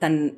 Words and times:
Tämän 0.00 0.32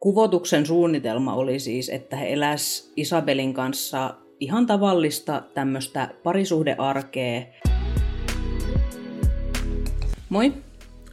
kuvotuksen 0.00 0.66
suunnitelma 0.66 1.34
oli 1.34 1.58
siis, 1.58 1.88
että 1.88 2.16
he 2.16 2.32
eläs 2.32 2.92
Isabelin 2.96 3.54
kanssa 3.54 4.14
ihan 4.40 4.66
tavallista 4.66 5.42
tämmöistä 5.54 6.08
parisuhdearkea. 6.22 7.42
Moi, 10.28 10.52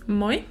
Moi, 0.07 0.43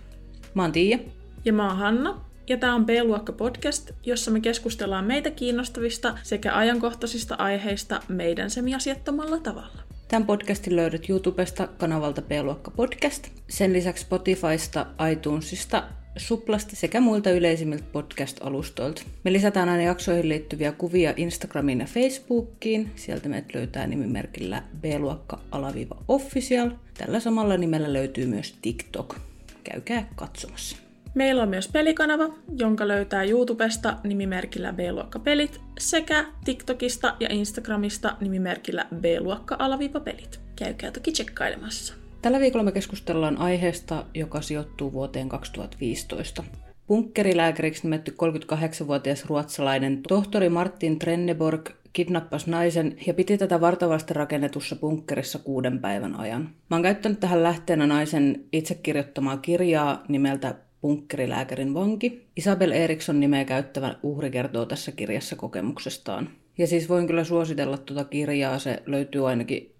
mä 0.54 0.62
oon 0.62 0.72
Tiia. 0.72 0.98
ja 1.44 1.52
mä 1.52 1.68
oon 1.68 1.76
Hanna, 1.76 2.20
ja 2.48 2.56
tää 2.56 2.74
on 2.74 2.86
B-luokka 2.86 3.33
podcast, 3.33 3.90
jossa 4.03 4.31
me 4.31 4.40
keskustellaan 4.40 5.04
meitä 5.04 5.31
kiinnostavista 5.31 6.19
sekä 6.22 6.56
ajankohtaisista 6.56 7.35
aiheista 7.35 8.01
meidän 8.08 8.51
semiasiattomalla 8.51 9.38
tavalla. 9.38 9.83
Tämän 10.08 10.27
podcastin 10.27 10.77
löydät 10.77 11.11
YouTubesta 11.11 11.67
kanavalta 11.67 12.22
B-luokka 12.22 12.71
podcast. 12.71 13.29
Sen 13.49 13.72
lisäksi 13.72 14.04
Spotifysta, 14.04 14.87
iTunesista, 15.13 15.83
Suplasta 16.16 16.77
sekä 16.77 17.01
muilta 17.01 17.30
yleisimmiltä 17.30 17.84
podcast-alustoilta. 17.92 19.02
Me 19.25 19.33
lisätään 19.33 19.69
aina 19.69 19.83
jaksoihin 19.83 20.29
liittyviä 20.29 20.73
kuvia 20.73 21.15
Instagramiin 21.16 21.80
ja 21.80 21.87
Facebookiin. 21.87 22.91
Sieltä 22.97 23.29
meidät 23.29 23.55
löytää 23.55 23.87
nimimerkillä 23.87 24.62
B-luokka-official. 24.80 26.70
Tällä 26.98 27.20
samalla 27.20 27.56
nimellä 27.56 27.92
löytyy 27.92 28.27
myös 28.27 28.55
TikTok. 28.62 29.16
Käykää 29.65 30.09
katsomassa. 30.15 30.77
Meillä 31.15 31.42
on 31.42 31.48
myös 31.48 31.69
pelikanava, 31.69 32.34
jonka 32.59 32.89
löytää 32.89 33.23
YouTubesta 33.23 33.97
nimimerkillä 34.05 34.73
B-luokka-pelit 34.73 35.61
sekä 35.78 36.25
TikTokista 36.45 37.17
ja 37.20 37.28
Instagramista 37.30 38.17
nimimerkillä 38.20 38.87
B-luokka-pelit. 38.95 40.41
Käykää 40.56 40.91
toki 40.91 41.12
tsekkailemassa. 41.12 42.05
Tällä 42.23 42.41
viikolla 42.41 42.65
me 42.65 42.73
keskustellaan 42.73 43.38
aiheesta, 43.38 44.06
joka 44.15 44.41
sijoittuu 44.41 44.93
vuoteen 44.93 45.29
2015. 45.29 46.45
Punkkerilääkäriksi 46.87 47.83
nimetty 47.83 48.15
38-vuotias 48.52 49.25
ruotsalainen 49.25 50.02
tohtori 50.09 50.48
Martin 50.48 50.98
Trenneborg 50.98 51.70
kidnappasi 51.92 52.50
naisen 52.50 52.97
ja 53.06 53.14
piti 53.14 53.39
tätä 53.39 53.61
vartavasti 53.61 54.14
rakennetussa 54.14 54.77
bunkkerissa 54.77 55.39
kuuden 55.39 55.78
päivän 55.78 56.20
ajan. 56.20 56.42
Mä 56.42 56.77
oon 56.77 56.83
käyttänyt 56.83 57.20
tähän 57.20 57.42
lähteenä 57.42 57.87
naisen 57.87 58.44
itse 58.53 58.75
kirjoittamaa 58.75 59.37
kirjaa 59.37 60.05
nimeltä 60.09 60.55
Punkkerilääkärin 60.81 61.75
vanki. 61.75 62.27
Isabel 62.37 62.70
Eriksson 62.70 63.20
nimeä 63.20 63.44
käyttävä 63.44 63.94
uhri 64.03 64.31
kertoo 64.31 64.67
tässä 64.67 64.92
kirjassa 64.92 65.37
kokemuksestaan. 65.37 66.28
Ja 66.59 66.67
siis 66.67 66.89
voin 66.89 67.06
kyllä 67.06 67.25
suositella 67.25 67.78
tuota 67.78 68.05
kirjaa, 68.05 68.59
se 68.59 68.83
löytyy 68.87 69.28
ainakin 69.28 69.75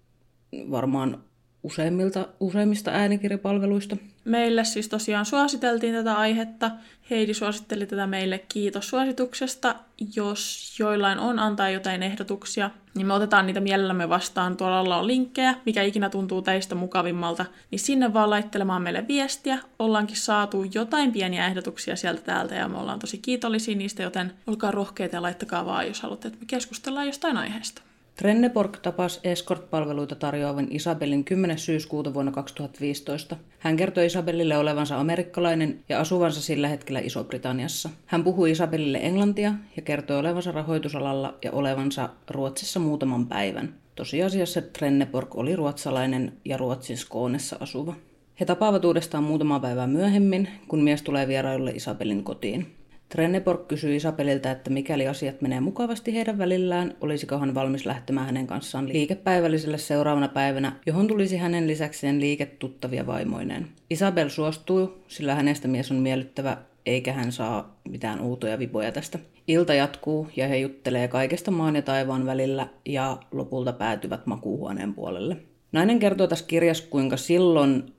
varmaan 0.71 1.23
useimmilta, 1.67 2.27
useimmista 2.39 2.91
äänikirjapalveluista. 2.91 3.97
Meille 4.25 4.63
siis 4.63 4.89
tosiaan 4.89 5.25
suositeltiin 5.25 5.93
tätä 5.93 6.13
aihetta. 6.13 6.71
Heidi 7.09 7.33
suositteli 7.33 7.85
tätä 7.85 8.07
meille. 8.07 8.45
Kiitos 8.49 8.89
suosituksesta. 8.89 9.75
Jos 10.15 10.75
joillain 10.79 11.19
on 11.19 11.39
antaa 11.39 11.69
jotain 11.69 12.03
ehdotuksia, 12.03 12.69
niin 12.95 13.07
me 13.07 13.13
otetaan 13.13 13.45
niitä 13.45 13.59
mielellämme 13.59 14.09
vastaan. 14.09 14.57
Tuolla 14.57 14.79
alla 14.79 14.97
on 14.97 15.07
linkkejä, 15.07 15.55
mikä 15.65 15.83
ikinä 15.83 16.09
tuntuu 16.09 16.41
teistä 16.41 16.75
mukavimmalta. 16.75 17.45
Niin 17.71 17.79
sinne 17.79 18.13
vaan 18.13 18.29
laittelemaan 18.29 18.81
meille 18.81 19.07
viestiä. 19.07 19.59
Ollaankin 19.79 20.17
saatu 20.17 20.65
jotain 20.73 21.11
pieniä 21.11 21.47
ehdotuksia 21.47 21.95
sieltä 21.95 22.21
täältä 22.21 22.55
ja 22.55 22.67
me 22.67 22.77
ollaan 22.77 22.99
tosi 22.99 23.17
kiitollisia 23.17 23.75
niistä, 23.75 24.03
joten 24.03 24.33
olkaa 24.47 24.71
rohkeita 24.71 25.15
ja 25.15 25.21
laittakaa 25.21 25.65
vaan, 25.65 25.87
jos 25.87 26.01
haluatte, 26.01 26.27
että 26.27 26.39
me 26.39 26.45
keskustellaan 26.47 27.07
jostain 27.07 27.37
aiheesta. 27.37 27.81
Trenneborg 28.17 28.77
tapasi 28.81 29.19
escort-palveluita 29.23 30.15
tarjoavan 30.15 30.67
Isabelin 30.69 31.23
10. 31.23 31.57
syyskuuta 31.57 32.13
vuonna 32.13 32.31
2015. 32.31 33.37
Hän 33.59 33.77
kertoi 33.77 34.05
Isabelille 34.05 34.57
olevansa 34.57 34.99
amerikkalainen 34.99 35.79
ja 35.89 35.99
asuvansa 35.99 36.41
sillä 36.41 36.67
hetkellä 36.67 36.99
Iso-Britanniassa. 36.99 37.89
Hän 38.05 38.23
puhui 38.23 38.51
Isabelille 38.51 38.97
englantia 38.97 39.53
ja 39.75 39.81
kertoi 39.81 40.19
olevansa 40.19 40.51
rahoitusalalla 40.51 41.37
ja 41.43 41.51
olevansa 41.51 42.09
Ruotsissa 42.29 42.79
muutaman 42.79 43.27
päivän. 43.27 43.73
Tosiasiassa 43.95 44.61
Trenneborg 44.61 45.35
oli 45.35 45.55
ruotsalainen 45.55 46.33
ja 46.45 46.57
Ruotsin 46.57 46.97
Skoonessa 46.97 47.57
asuva. 47.59 47.95
He 48.39 48.45
tapaavat 48.45 48.85
uudestaan 48.85 49.23
muutama 49.23 49.59
päivää 49.59 49.87
myöhemmin, 49.87 50.49
kun 50.67 50.83
mies 50.83 51.01
tulee 51.01 51.27
vierailulle 51.27 51.71
Isabelin 51.71 52.23
kotiin. 52.23 52.77
Trenneborg 53.09 53.67
kysyi 53.67 53.95
Isabelilta, 53.95 54.51
että 54.51 54.69
mikäli 54.69 55.07
asiat 55.07 55.41
menee 55.41 55.59
mukavasti 55.59 56.13
heidän 56.13 56.37
välillään, 56.37 56.95
olisiko 57.01 57.37
hän 57.37 57.55
valmis 57.55 57.85
lähtemään 57.85 58.25
hänen 58.25 58.47
kanssaan 58.47 58.89
liikepäivälliselle 58.89 59.77
seuraavana 59.77 60.27
päivänä, 60.27 60.71
johon 60.85 61.07
tulisi 61.07 61.37
hänen 61.37 61.67
lisäkseen 61.67 62.19
liiketuttavia 62.19 63.07
vaimoineen. 63.07 63.67
Isabel 63.89 64.29
suostuu, 64.29 65.03
sillä 65.07 65.35
hänestä 65.35 65.67
mies 65.67 65.91
on 65.91 65.97
miellyttävä, 65.97 66.57
eikä 66.85 67.13
hän 67.13 67.31
saa 67.31 67.79
mitään 67.89 68.21
uutoja 68.21 68.59
vipoja 68.59 68.91
tästä. 68.91 69.19
Ilta 69.47 69.73
jatkuu 69.73 70.27
ja 70.35 70.47
he 70.47 70.57
juttelee 70.57 71.07
kaikesta 71.07 71.51
maan 71.51 71.75
ja 71.75 71.81
taivaan 71.81 72.25
välillä 72.25 72.67
ja 72.85 73.17
lopulta 73.31 73.73
päätyvät 73.73 74.25
makuuhuoneen 74.25 74.93
puolelle. 74.93 75.37
Nainen 75.71 75.99
kertoo 75.99 76.27
tässä 76.27 76.45
kirjassa, 76.47 76.83
kuinka 76.89 77.17
silloin 77.17 77.93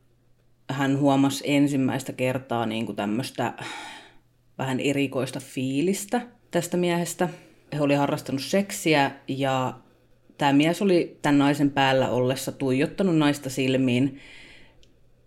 hän 0.70 0.98
huomasi 0.98 1.44
ensimmäistä 1.46 2.12
kertaa 2.12 2.66
niin 2.66 2.86
kuin 2.86 2.96
tämmöistä 2.96 3.52
vähän 4.58 4.80
erikoista 4.80 5.40
fiilistä 5.40 6.20
tästä 6.50 6.76
miehestä. 6.76 7.28
He 7.72 7.80
oli 7.80 7.94
harrastanut 7.94 8.42
seksiä 8.42 9.10
ja 9.28 9.74
tämä 10.38 10.52
mies 10.52 10.82
oli 10.82 11.18
tämän 11.22 11.38
naisen 11.38 11.70
päällä 11.70 12.08
ollessa 12.08 12.52
tuijottanut 12.52 13.16
naista 13.16 13.50
silmiin 13.50 14.20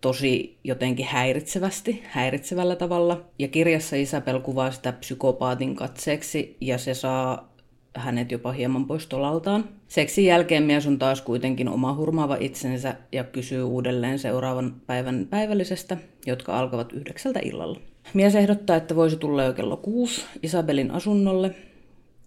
tosi 0.00 0.58
jotenkin 0.64 1.06
häiritsevästi, 1.06 2.02
häiritsevällä 2.04 2.76
tavalla. 2.76 3.24
Ja 3.38 3.48
kirjassa 3.48 3.96
Isabel 3.96 4.40
kuvaa 4.40 4.70
sitä 4.70 4.92
psykopaatin 4.92 5.76
katseeksi 5.76 6.56
ja 6.60 6.78
se 6.78 6.94
saa 6.94 7.52
hänet 7.96 8.32
jopa 8.32 8.52
hieman 8.52 8.86
pois 8.86 9.06
tolaltaan. 9.06 9.68
Seksin 9.88 10.24
jälkeen 10.24 10.62
mies 10.62 10.86
on 10.86 10.98
taas 10.98 11.20
kuitenkin 11.20 11.68
oma 11.68 11.94
hurmaava 11.94 12.36
itsensä 12.40 12.94
ja 13.12 13.24
kysyy 13.24 13.62
uudelleen 13.62 14.18
seuraavan 14.18 14.74
päivän 14.86 15.26
päivällisestä, 15.30 15.96
jotka 16.26 16.58
alkavat 16.58 16.92
yhdeksältä 16.92 17.40
illalla. 17.44 17.91
Mies 18.14 18.34
ehdottaa, 18.34 18.76
että 18.76 18.96
voisi 18.96 19.16
tulla 19.16 19.44
jo 19.44 19.52
kello 19.52 19.76
kuusi 19.76 20.24
Isabelin 20.42 20.90
asunnolle 20.90 21.54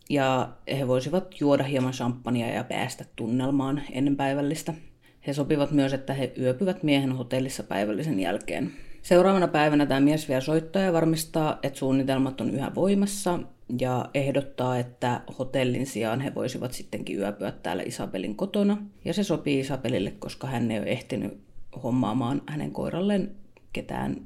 ja 0.10 0.50
he 0.80 0.88
voisivat 0.88 1.42
juoda 1.42 1.64
hieman 1.64 1.94
champagnea 1.94 2.48
ja 2.48 2.64
päästä 2.64 3.06
tunnelmaan 3.16 3.82
ennen 3.92 4.16
päivällistä. 4.16 4.74
He 5.28 5.34
sopivat 5.34 5.72
myös, 5.72 5.94
että 5.94 6.14
he 6.14 6.34
yöpyvät 6.40 6.84
miehen 6.84 7.12
hotellissa 7.12 7.64
päivällisen 7.64 8.20
jälkeen. 8.20 8.72
Seuraavana 9.02 9.48
päivänä 9.48 9.86
tämä 9.86 10.00
mies 10.00 10.28
vielä 10.28 10.42
soittaa 10.42 10.82
ja 10.82 10.94
varmistaa, 10.94 11.60
että 11.64 11.80
suunnitelmat 11.80 12.42
on 12.42 12.50
yhä 12.50 12.72
voimassa 12.76 13.40
ja 13.80 14.10
ehdottaa, 14.14 14.78
että 14.78 15.22
hotellin 15.40 15.86
sijaan 15.86 16.22
he 16.22 16.36
voisivat 16.36 16.74
sittenkin 16.74 17.20
yöpyä 17.20 17.52
täällä 17.52 17.84
Isabelin 17.84 18.36
kotona. 18.36 18.78
Ja 19.06 19.14
se 19.14 19.24
sopii 19.24 19.60
Isabelille, 19.60 20.12
koska 20.12 20.48
hän 20.48 20.72
ei 20.72 20.80
ole 20.80 20.88
ehtinyt 20.88 21.38
hommaamaan 21.84 22.42
hänen 22.48 22.72
koiralleen 22.72 23.32
ketään 23.74 24.22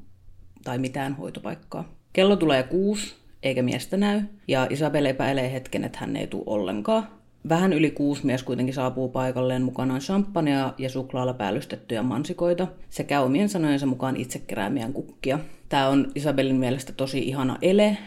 tai 0.64 0.78
mitään 0.78 1.16
hoitopaikkaa. 1.16 1.94
Kello 2.14 2.36
tulee 2.36 2.64
kuusi, 2.64 3.16
eikä 3.44 3.62
miestä 3.62 3.98
näy, 3.98 4.22
ja 4.48 4.68
Isabel 4.70 5.06
epäilee 5.06 5.52
hetken, 5.54 5.84
että 5.84 6.00
hän 6.00 6.16
ei 6.16 6.28
tule 6.28 6.44
ollenkaan. 6.46 7.08
Vähän 7.50 7.74
yli 7.74 7.92
kuusi 7.92 8.26
mies 8.26 8.44
kuitenkin 8.44 8.74
saapuu 8.74 9.10
paikalleen 9.10 9.62
mukanaan 9.62 10.00
champagnea 10.00 10.74
ja 10.78 10.90
suklaalla 10.90 11.34
päällystettyjä 11.34 12.04
mansikoita 12.04 12.68
sekä 12.90 13.22
omien 13.22 13.50
sanojensa 13.50 13.86
mukaan 13.86 14.16
itse 14.18 14.40
keräämiään 14.40 14.94
kukkia. 14.94 15.40
Tämä 15.70 15.88
on 15.88 16.12
Isabelin 16.16 16.56
mielestä 16.56 16.94
tosi 16.94 17.20
ihana 17.20 17.58
ele. 17.62 17.98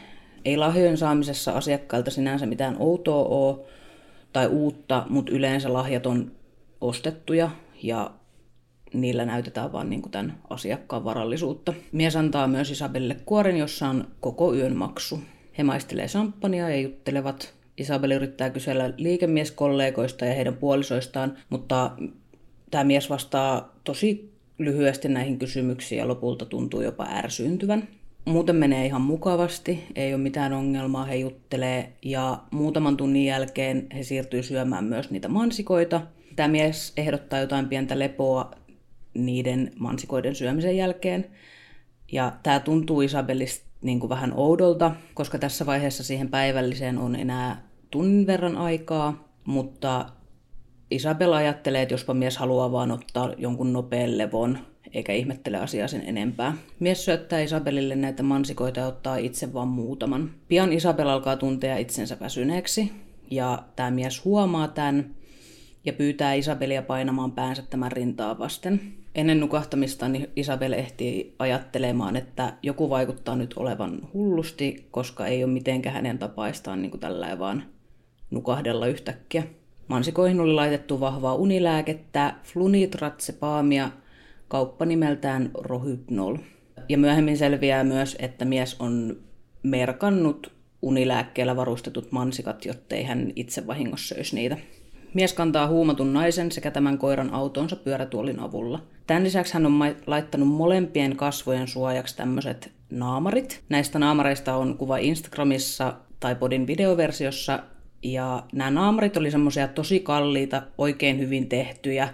Ei 0.44 0.56
lahjojen 0.56 0.96
saamisessa 0.96 1.52
asiakkailta 1.52 2.10
sinänsä 2.10 2.46
mitään 2.46 2.76
outoa 2.78 3.24
ole 3.24 3.58
tai 4.32 4.46
uutta, 4.46 5.06
mutta 5.08 5.32
yleensä 5.32 5.72
lahjat 5.72 6.06
on 6.06 6.32
ostettuja 6.80 7.50
ja 7.82 8.10
niillä 8.92 9.24
näytetään 9.24 9.72
vaan 9.72 9.90
niin 9.90 10.02
tämän 10.10 10.38
asiakkaan 10.50 11.04
varallisuutta. 11.04 11.74
Mies 11.92 12.16
antaa 12.16 12.46
myös 12.46 12.70
Isabelle 12.70 13.16
kuoren, 13.26 13.56
jossa 13.56 13.88
on 13.88 14.08
koko 14.20 14.54
yön 14.54 14.76
maksu. 14.76 15.20
He 15.58 15.62
maistelee 15.62 16.06
champagnea 16.06 16.70
ja 16.70 16.80
juttelevat. 16.80 17.54
Isabel 17.78 18.10
yrittää 18.10 18.50
kysellä 18.50 18.92
liikemieskollegoista 18.96 20.24
ja 20.24 20.34
heidän 20.34 20.56
puolisoistaan, 20.56 21.36
mutta 21.50 21.90
tämä 22.70 22.84
mies 22.84 23.10
vastaa 23.10 23.76
tosi 23.84 24.32
lyhyesti 24.58 25.08
näihin 25.08 25.38
kysymyksiin 25.38 25.98
ja 25.98 26.08
lopulta 26.08 26.46
tuntuu 26.46 26.80
jopa 26.80 27.06
ärsyyntyvän. 27.10 27.88
Muuten 28.24 28.56
menee 28.56 28.86
ihan 28.86 29.02
mukavasti, 29.02 29.84
ei 29.96 30.14
ole 30.14 30.22
mitään 30.22 30.52
ongelmaa, 30.52 31.04
he 31.04 31.16
juttelee 31.16 31.92
ja 32.02 32.38
muutaman 32.50 32.96
tunnin 32.96 33.24
jälkeen 33.24 33.86
he 33.94 34.02
siirtyy 34.02 34.42
syömään 34.42 34.84
myös 34.84 35.10
niitä 35.10 35.28
mansikoita. 35.28 36.00
Tämä 36.36 36.48
mies 36.48 36.92
ehdottaa 36.96 37.38
jotain 37.38 37.68
pientä 37.68 37.98
lepoa 37.98 38.50
niiden 39.14 39.72
mansikoiden 39.78 40.34
syömisen 40.34 40.76
jälkeen. 40.76 41.26
Ja 42.12 42.32
tämä 42.42 42.60
tuntuu 42.60 43.00
Isabellista 43.00 43.66
niin 43.82 44.00
kuin 44.00 44.10
vähän 44.10 44.32
oudolta, 44.36 44.94
koska 45.14 45.38
tässä 45.38 45.66
vaiheessa 45.66 46.04
siihen 46.04 46.28
päivälliseen 46.28 46.98
on 46.98 47.16
enää 47.16 47.62
tunnin 47.90 48.26
verran 48.26 48.56
aikaa, 48.56 49.28
mutta 49.44 50.06
Isabella 50.90 51.36
ajattelee, 51.36 51.82
että 51.82 51.94
jospa 51.94 52.14
mies 52.14 52.36
haluaa 52.36 52.72
vaan 52.72 52.90
ottaa 52.90 53.32
jonkun 53.38 53.72
nopean 53.72 54.18
levon, 54.18 54.58
eikä 54.92 55.12
ihmettele 55.12 55.56
asiaa 55.56 55.88
sen 55.88 56.02
enempää. 56.06 56.56
Mies 56.80 57.04
syöttää 57.04 57.40
Isabelille 57.40 57.96
näitä 57.96 58.22
mansikoita 58.22 58.80
ja 58.80 58.86
ottaa 58.86 59.16
itse 59.16 59.52
vain 59.52 59.68
muutaman. 59.68 60.30
Pian 60.48 60.72
Isabel 60.72 61.08
alkaa 61.08 61.36
tuntea 61.36 61.76
itsensä 61.76 62.16
väsyneeksi, 62.20 62.92
ja 63.30 63.62
tämä 63.76 63.90
mies 63.90 64.24
huomaa 64.24 64.68
tämän 64.68 65.14
ja 65.84 65.92
pyytää 65.92 66.34
Isabelia 66.34 66.82
painamaan 66.82 67.32
päänsä 67.32 67.62
tämän 67.62 67.92
rintaa 67.92 68.38
vasten. 68.38 69.01
Ennen 69.14 69.40
nukahtamista 69.40 70.08
niin 70.08 70.30
Isabel 70.36 70.72
ehtii 70.72 71.34
ajattelemaan, 71.38 72.16
että 72.16 72.52
joku 72.62 72.90
vaikuttaa 72.90 73.36
nyt 73.36 73.54
olevan 73.56 73.98
hullusti, 74.14 74.88
koska 74.90 75.26
ei 75.26 75.44
ole 75.44 75.52
mitenkään 75.52 75.94
hänen 75.94 76.18
tapaistaan 76.18 76.82
niin 76.82 76.90
kuin 76.90 77.00
tällä 77.00 77.38
vaan 77.38 77.64
nukahdella 78.30 78.86
yhtäkkiä. 78.86 79.42
Mansikoihin 79.88 80.40
oli 80.40 80.52
laitettu 80.52 81.00
vahvaa 81.00 81.34
unilääkettä, 81.34 82.34
flunitratsepaamia, 82.42 83.90
kauppa 84.48 84.84
nimeltään 84.84 85.50
Rohypnol. 85.54 86.36
Ja 86.88 86.98
myöhemmin 86.98 87.38
selviää 87.38 87.84
myös, 87.84 88.16
että 88.18 88.44
mies 88.44 88.76
on 88.80 89.16
merkannut 89.62 90.52
unilääkkeellä 90.82 91.56
varustetut 91.56 92.12
mansikat, 92.12 92.64
jottei 92.64 93.02
hän 93.02 93.32
itse 93.36 93.66
vahingossa 93.66 94.14
söisi 94.14 94.34
niitä. 94.36 94.56
Mies 95.14 95.32
kantaa 95.32 95.66
huumatun 95.66 96.12
naisen 96.12 96.52
sekä 96.52 96.70
tämän 96.70 96.98
koiran 96.98 97.34
autonsa 97.34 97.76
pyörätuolin 97.76 98.40
avulla. 98.40 98.82
Tämän 99.06 99.24
lisäksi 99.24 99.54
hän 99.54 99.66
on 99.66 99.80
laittanut 100.06 100.48
molempien 100.48 101.16
kasvojen 101.16 101.68
suojaksi 101.68 102.16
tämmöiset 102.16 102.72
naamarit. 102.90 103.62
Näistä 103.68 103.98
naamareista 103.98 104.56
on 104.56 104.78
kuva 104.78 104.96
Instagramissa 104.96 105.94
tai 106.20 106.34
podin 106.34 106.66
videoversiossa. 106.66 107.58
Ja 108.02 108.42
nämä 108.52 108.70
naamarit 108.70 109.16
oli 109.16 109.30
semmoisia 109.30 109.68
tosi 109.68 110.00
kalliita, 110.00 110.62
oikein 110.78 111.18
hyvin 111.18 111.48
tehtyjä, 111.48 112.08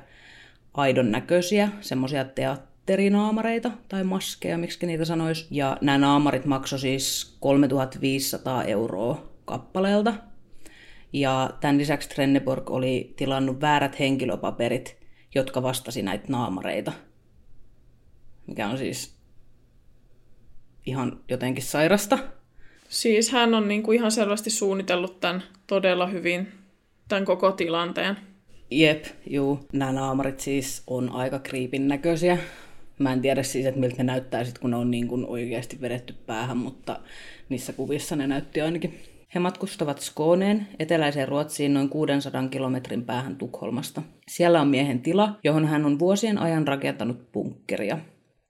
aidon 0.75 1.11
näköisiä, 1.11 1.69
semmoisia 1.81 2.25
teatterinaamareita 2.25 3.71
tai 3.89 4.05
maskeja, 4.05 4.59
miksi 4.59 4.87
niitä 4.87 5.05
sanoisi. 5.05 5.47
Ja 5.51 5.77
nämä 5.81 5.99
naamarit 5.99 6.45
maksoi 6.45 6.79
siis 6.79 7.37
3500 7.41 8.65
euroa 8.65 9.29
kappaleelta. 9.45 10.15
Ja 11.13 11.51
tämän 11.61 11.79
lisäksi 11.79 12.09
Trenneborg 12.09 12.71
oli 12.71 13.15
tilannut 13.17 13.61
väärät 13.61 13.99
henkilöpaperit, 13.99 14.99
jotka 15.35 15.63
vastasi 15.63 16.03
näitä 16.03 16.25
naamareita. 16.29 16.93
Mikä 18.47 18.69
on 18.69 18.79
siis 18.79 19.19
ihan 20.87 21.21
jotenkin 21.29 21.65
sairasta. 21.65 22.19
Siis 22.89 23.31
hän 23.31 23.55
on 23.55 23.69
niinku 23.69 23.93
ihan 23.93 24.11
selvästi 24.11 24.51
suunnitellut 24.51 25.21
tämän 25.21 25.43
todella 25.67 26.07
hyvin, 26.07 26.49
tämän 27.09 27.25
koko 27.25 27.53
tilanteen. 27.53 28.17
Jep, 28.71 29.05
juu. 29.27 29.61
Nämä 29.73 29.93
naamarit 29.93 30.41
siis 30.41 30.83
on 30.87 31.13
aika 31.13 31.39
kriipin 31.39 31.89
näköisiä. 31.89 32.39
Mä 32.99 33.13
en 33.13 33.21
tiedä 33.21 33.43
siis, 33.43 33.67
että 33.67 33.81
miltä 33.81 33.97
ne 33.97 34.05
näyttää 34.05 34.45
sit, 34.45 34.59
kun 34.59 34.71
ne 34.71 34.77
on 34.77 34.91
niin 34.91 35.09
kuin 35.09 35.27
oikeasti 35.27 35.81
vedetty 35.81 36.15
päähän, 36.27 36.57
mutta 36.57 37.01
niissä 37.49 37.73
kuvissa 37.73 38.17
ne 38.17 38.27
näytti 38.27 38.61
ainakin. 38.61 39.01
He 39.35 39.41
matkustavat 39.41 39.99
Skåneen, 39.99 40.69
eteläiseen 40.79 41.29
Ruotsiin 41.29 41.75
noin 41.75 41.89
600 41.89 42.49
kilometrin 42.49 43.05
päähän 43.05 43.37
Tukholmasta. 43.37 44.03
Siellä 44.29 44.61
on 44.61 44.69
miehen 44.69 45.01
tila, 45.01 45.39
johon 45.45 45.65
hän 45.65 45.87
on 45.87 45.99
vuosien 45.99 46.39
ajan 46.39 46.69
rakentanut 46.69 47.33
bunkkeria. 47.33 47.99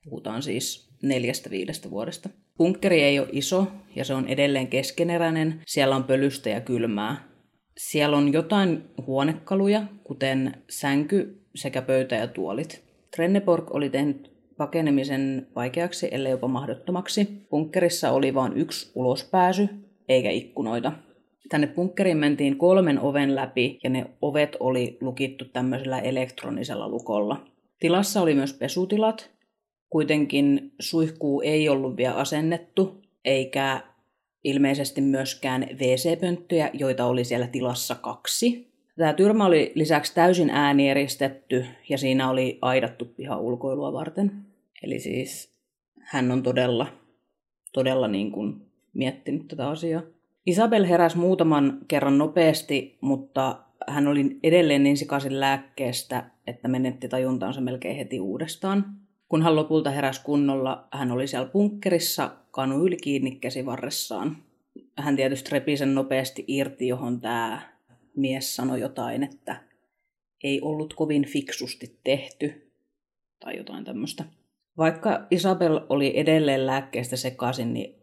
Puhutaan 0.05 0.43
siis 0.43 0.91
neljästä 1.03 1.51
viidestä 1.51 1.91
vuodesta. 1.91 2.29
Bunkkeri 2.59 3.03
ei 3.03 3.19
ole 3.19 3.29
iso 3.33 3.67
ja 3.97 4.05
se 4.05 4.15
on 4.15 4.29
edelleen 4.29 4.69
keskeneräinen. 4.69 5.61
Siellä 5.67 5.97
on 5.97 6.05
pölystä 6.05 6.51
ja 6.51 6.61
kylmää. 6.61 7.29
Siellä 7.77 8.17
on 8.17 8.33
jotain 8.33 8.85
huonekaluja, 9.07 9.83
kuten 10.05 10.55
sänky 10.71 11.47
sekä 11.55 11.83
pöytä 11.83 12.15
ja 12.15 12.27
tuolit. 12.27 12.85
Trenneborg 13.17 13.75
oli 13.75 13.91
tehnyt 13.91 14.33
pakenemisen 14.57 15.47
vaikeaksi, 15.57 16.09
ellei 16.11 16.31
jopa 16.31 16.49
mahdottomaksi. 16.49 17.47
Bunkkerissa 17.51 18.11
oli 18.11 18.35
vain 18.35 18.53
yksi 18.53 18.93
ulospääsy, 18.95 19.69
eikä 20.09 20.31
ikkunoita. 20.31 20.93
Tänne 21.49 21.67
bunkkeriin 21.67 22.17
mentiin 22.17 22.57
kolmen 22.57 23.01
oven 23.01 23.35
läpi 23.35 23.79
ja 23.85 23.91
ne 23.91 24.07
ovet 24.23 24.57
oli 24.61 24.99
lukittu 25.01 25.45
tämmöisellä 25.45 25.99
elektronisella 25.99 26.89
lukolla. 26.89 27.47
Tilassa 27.79 28.23
oli 28.23 28.35
myös 28.35 28.53
pesutilat. 28.53 29.31
Kuitenkin 29.91 30.73
suihkuu 30.81 31.41
ei 31.41 31.69
ollut 31.69 31.97
vielä 31.97 32.15
asennettu, 32.15 33.03
eikä 33.25 33.81
ilmeisesti 34.45 35.01
myöskään 35.01 35.63
WC-pönttöjä, 35.63 36.71
joita 36.73 37.07
oli 37.07 37.25
siellä 37.25 37.47
tilassa 37.47 37.95
kaksi. 37.95 38.69
Tämä 38.97 39.13
tyrmä 39.13 39.47
oli 39.47 39.73
lisäksi 39.75 40.15
täysin 40.15 40.51
äänieristetty 40.51 41.65
ja 41.89 41.99
siinä 41.99 42.31
oli 42.31 42.59
aidattu 42.63 43.05
piha 43.05 43.37
ulkoilua 43.37 43.93
varten. 43.93 44.33
Eli 44.83 44.99
siis 44.99 45.53
hän 46.01 46.31
on 46.31 46.43
todella, 46.43 46.87
todella 47.73 48.09
niin 48.09 48.33
kuin 48.33 48.68
miettinyt 48.99 49.49
tätä 49.49 49.69
asiaa. 49.69 50.03
Isabel 50.47 50.85
heräsi 50.85 51.19
muutaman 51.19 51.79
kerran 51.89 52.19
nopeasti, 52.19 52.99
mutta 53.01 53.59
hän 53.89 54.07
oli 54.07 54.39
edelleen 54.43 54.83
niin 54.83 54.97
sikaisin 54.97 55.41
lääkkeestä, 55.41 56.31
että 56.47 56.69
menetti 56.69 57.09
tajuntaansa 57.09 57.61
melkein 57.61 57.97
heti 57.97 58.21
uudestaan. 58.21 58.85
Kun 59.29 59.43
hän 59.43 59.57
lopulta 59.57 59.91
heräsi 59.91 60.25
kunnolla, 60.25 60.89
hän 60.93 61.13
oli 61.13 61.27
siellä 61.27 61.49
punkkerissa 61.49 62.31
kanu 62.51 62.87
yli 62.87 62.97
kiinni 62.97 63.31
käsivarressaan. 63.31 64.37
Hän 64.97 65.17
tietysti 65.17 65.51
repi 65.51 65.77
sen 65.77 65.95
nopeasti 65.95 66.45
irti, 66.49 66.89
johon 66.89 67.21
tämä 67.21 67.63
mies 68.17 68.57
sanoi 68.57 68.81
jotain, 68.81 69.23
että 69.23 69.57
ei 70.45 70.61
ollut 70.61 70.95
kovin 70.95 71.27
fiksusti 71.27 71.99
tehty 72.05 72.73
tai 73.41 73.57
jotain 73.57 73.85
tämmöistä. 73.85 74.25
Vaikka 74.77 75.27
Isabel 75.31 75.81
oli 75.89 76.13
edelleen 76.19 76.67
lääkkeestä 76.67 77.17
sekaisin, 77.17 77.75
niin 77.75 77.95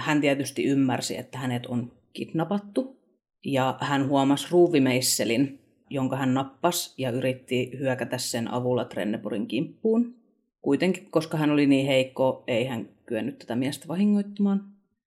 hän 0.00 0.20
tietysti 0.20 0.64
ymmärsi, 0.64 1.18
että 1.18 1.38
hänet 1.38 1.66
on 1.66 1.92
kidnappattu. 2.12 3.00
Ja 3.44 3.78
hän 3.80 4.08
huomasi 4.08 4.46
ruuvimeisselin, 4.50 5.60
jonka 5.90 6.16
hän 6.16 6.34
nappasi 6.34 6.94
ja 6.98 7.10
yritti 7.10 7.70
hyökätä 7.78 8.18
sen 8.18 8.52
avulla 8.52 8.84
Trenneporin 8.84 9.46
kimppuun. 9.46 10.14
Kuitenkin, 10.62 11.10
koska 11.10 11.36
hän 11.36 11.50
oli 11.50 11.66
niin 11.66 11.86
heikko, 11.86 12.44
ei 12.46 12.64
hän 12.64 12.88
kyennyt 13.06 13.38
tätä 13.38 13.56
miestä 13.56 13.88
vahingoittamaan. 13.88 14.64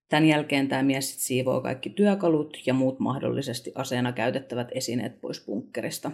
Tämän 0.08 0.26
jälkeen 0.26 0.68
tämä 0.68 0.82
mies 0.82 1.10
sit 1.10 1.20
siivoo 1.20 1.60
kaikki 1.60 1.90
työkalut 1.90 2.58
ja 2.66 2.74
muut 2.74 3.00
mahdollisesti 3.00 3.72
aseena 3.74 4.12
käytettävät 4.12 4.68
esineet 4.72 5.20
pois 5.20 5.44
bunkkerista. 5.46 6.10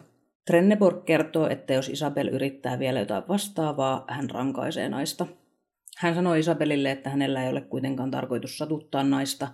Trenneborg 0.46 1.04
kertoo, 1.04 1.48
että 1.48 1.72
jos 1.72 1.88
Isabel 1.88 2.28
yrittää 2.28 2.78
vielä 2.78 3.00
jotain 3.00 3.22
vastaavaa, 3.28 4.04
hän 4.08 4.30
rankaisee 4.30 4.88
naista. 4.88 5.26
Hän 6.00 6.14
sanoi 6.14 6.38
Isabelille, 6.40 6.90
että 6.90 7.10
hänellä 7.10 7.44
ei 7.44 7.50
ole 7.50 7.60
kuitenkaan 7.60 8.10
tarkoitus 8.10 8.58
satuttaa 8.58 9.04
naista, 9.04 9.48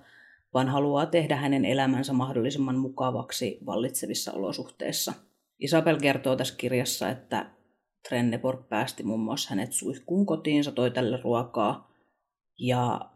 vaan 0.55 0.69
haluaa 0.69 1.07
tehdä 1.07 1.37
hänen 1.37 1.65
elämänsä 1.65 2.13
mahdollisimman 2.13 2.79
mukavaksi 2.79 3.59
vallitsevissa 3.67 4.33
olosuhteissa. 4.33 5.13
Isabel 5.59 5.99
kertoo 6.01 6.37
tässä 6.37 6.55
kirjassa, 6.57 7.09
että 7.09 7.51
Trenneborg 8.09 8.69
päästi 8.69 9.03
muun 9.03 9.21
muassa 9.21 9.51
hänet 9.51 9.73
suihkuun 9.73 10.27
kotiinsa, 10.27 10.73
toi 10.73 10.91
tälle 10.91 11.21
ruokaa 11.25 11.93
ja 12.59 13.11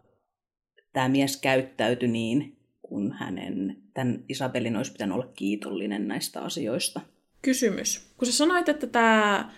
tämä 0.93 1.09
mies 1.09 1.37
käyttäytyi 1.37 2.09
niin, 2.09 2.57
kun 2.83 3.13
hänen, 3.13 3.77
tämän 3.95 4.25
Isabelin 4.29 4.77
olisi 4.77 4.93
pitänyt 4.93 5.15
olla 5.15 5.33
kiitollinen 5.35 6.09
näistä 6.09 6.41
asioista. 6.41 7.01
Kysymys. 7.43 8.13
Kun 8.17 8.27
sä 8.27 8.33
sanoit, 8.33 8.69
että 8.69 8.87
tämä, 8.87 9.51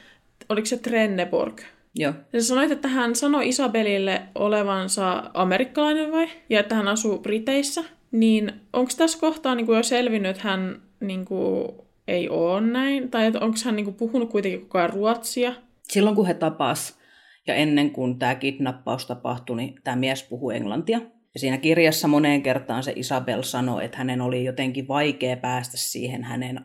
oliko 0.48 0.66
se 0.66 0.76
Trenneborg, 0.76 1.60
Joo. 1.94 2.12
Ja 2.32 2.40
sä 2.40 2.48
sanoit, 2.48 2.70
että 2.70 2.88
hän 2.88 3.14
sanoi 3.14 3.48
Isabelille 3.48 4.22
olevansa 4.34 5.30
amerikkalainen 5.34 6.12
vai? 6.12 6.28
Ja 6.50 6.60
että 6.60 6.74
hän 6.74 6.88
asuu 6.88 7.18
Briteissä. 7.18 7.84
Niin 8.10 8.52
onko 8.72 8.92
tässä 8.96 9.18
kohtaa 9.20 9.54
niin 9.54 9.66
kuin 9.66 9.76
jo 9.76 9.82
selvinnyt, 9.82 10.30
että 10.30 10.48
hän 10.48 10.82
niin 11.00 11.24
kuin, 11.24 11.68
ei 12.08 12.28
ole 12.28 12.60
näin? 12.60 13.10
Tai 13.10 13.26
onko 13.26 13.56
hän 13.64 13.76
niin 13.76 13.84
kuin, 13.84 13.96
puhunut 13.96 14.30
kuitenkin 14.30 14.60
koko 14.60 14.78
ajan 14.78 14.90
ruotsia? 14.90 15.54
Silloin 15.82 16.16
kun 16.16 16.26
he 16.26 16.34
tapas 16.34 16.98
ja 17.46 17.54
ennen 17.54 17.90
kuin 17.90 18.18
tämä 18.18 18.34
kidnappaus 18.34 19.06
tapahtui, 19.06 19.56
niin 19.56 19.74
tämä 19.84 19.96
mies 19.96 20.22
puhui 20.22 20.56
englantia. 20.56 21.00
Ja 21.34 21.40
siinä 21.40 21.58
kirjassa 21.58 22.08
moneen 22.08 22.42
kertaan 22.42 22.82
se 22.82 22.92
Isabel 22.96 23.42
sanoi, 23.42 23.84
että 23.84 23.98
hänen 23.98 24.20
oli 24.20 24.44
jotenkin 24.44 24.88
vaikea 24.88 25.36
päästä 25.36 25.76
siihen 25.76 26.24
hänen 26.24 26.60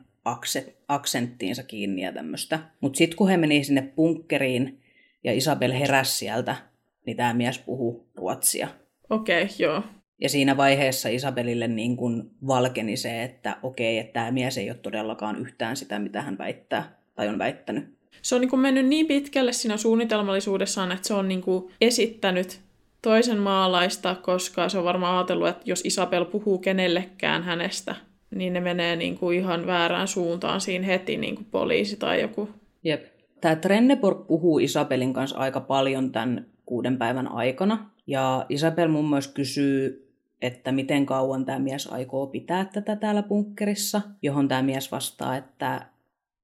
aksenttiinsa 0.88 1.64
kiinni 1.64 2.02
ja 2.02 2.14
tämmöistä. 2.14 2.60
Mutta 2.82 2.98
sitten 2.98 3.18
kun 3.18 3.30
he 3.30 3.38
meni 3.38 3.64
sinne 3.64 3.82
punkkeriin, 3.82 4.80
ja 5.28 5.34
Isabel 5.34 5.72
heräsi 5.72 6.18
sieltä, 6.18 6.56
niin 7.06 7.18
tämä 7.18 7.34
mies 7.34 7.60
puhuu 7.60 8.08
ruotsia. 8.16 8.68
Okei, 9.10 9.44
okay, 9.44 9.56
joo. 9.60 9.84
Ja 10.22 10.30
siinä 10.30 10.58
vaiheessa 10.58 11.10
Isabelille 11.10 11.68
niin 11.68 11.98
kuin 11.98 12.32
valkeni 12.48 12.98
se, 12.98 13.24
että 13.24 13.58
okei, 13.64 13.98
että 13.98 14.14
tämä 14.14 14.32
mies 14.32 14.58
ei 14.58 14.70
ole 14.70 14.78
todellakaan 14.78 15.36
yhtään 15.36 15.78
sitä, 15.78 16.00
mitä 16.00 16.22
hän 16.22 16.38
väittää 16.38 17.00
tai 17.16 17.28
on 17.28 17.40
väittänyt. 17.40 17.98
Se 18.22 18.36
on 18.36 18.42
niin 18.42 18.50
kuin 18.50 18.60
mennyt 18.60 18.86
niin 18.86 19.08
pitkälle 19.08 19.54
siinä 19.54 19.78
suunnitelmallisuudessaan, 19.78 20.92
että 20.92 21.08
se 21.08 21.14
on 21.14 21.28
niin 21.28 21.42
kuin 21.42 21.72
esittänyt 21.82 22.60
toisen 23.02 23.38
maalaista, 23.38 24.16
koska 24.16 24.70
se 24.70 24.78
on 24.78 24.84
varmaan 24.84 25.18
ajatellut, 25.18 25.48
että 25.48 25.64
jos 25.66 25.86
Isabel 25.86 26.26
puhuu 26.26 26.58
kenellekään 26.58 27.44
hänestä, 27.44 27.96
niin 28.36 28.54
ne 28.54 28.60
menee 28.60 28.96
niin 28.96 29.18
kuin 29.18 29.38
ihan 29.38 29.68
väärään 29.68 30.08
suuntaan 30.08 30.62
siinä 30.62 30.86
heti 30.86 31.18
niin 31.18 31.36
kuin 31.36 31.48
poliisi 31.52 31.98
tai 31.98 32.22
joku. 32.22 32.50
Jep. 32.84 33.17
Tämä 33.42 33.56
Trenneborg 33.56 34.28
puhuu 34.28 34.60
Isabelin 34.60 35.14
kanssa 35.14 35.38
aika 35.38 35.60
paljon 35.60 36.12
tämän 36.12 36.46
kuuden 36.66 36.98
päivän 36.98 37.28
aikana. 37.28 37.90
Ja 38.08 38.46
Isabel 38.50 38.88
muun 38.88 39.06
muassa 39.06 39.34
kysyy, 39.34 40.12
että 40.42 40.72
miten 40.72 41.06
kauan 41.06 41.46
tämä 41.46 41.60
mies 41.60 41.88
aikoo 41.88 42.28
pitää 42.28 42.66
tätä 42.66 42.96
täällä 42.96 43.24
bunkkerissa, 43.24 44.02
johon 44.22 44.48
tämä 44.48 44.62
mies 44.62 44.92
vastaa, 44.92 45.38
että 45.38 45.86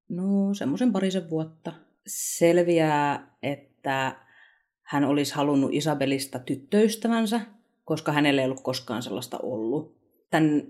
no 0.09 0.53
semmoisen 0.53 0.91
parisen 0.91 1.29
vuotta. 1.29 1.73
Selviää, 2.07 3.27
että 3.43 4.15
hän 4.81 5.03
olisi 5.03 5.35
halunnut 5.35 5.73
Isabelista 5.73 6.39
tyttöystävänsä, 6.39 7.41
koska 7.85 8.11
hänellä 8.11 8.41
ei 8.41 8.45
ollut 8.45 8.63
koskaan 8.63 9.03
sellaista 9.03 9.37
ollut. 9.43 9.97
Tämän 10.29 10.63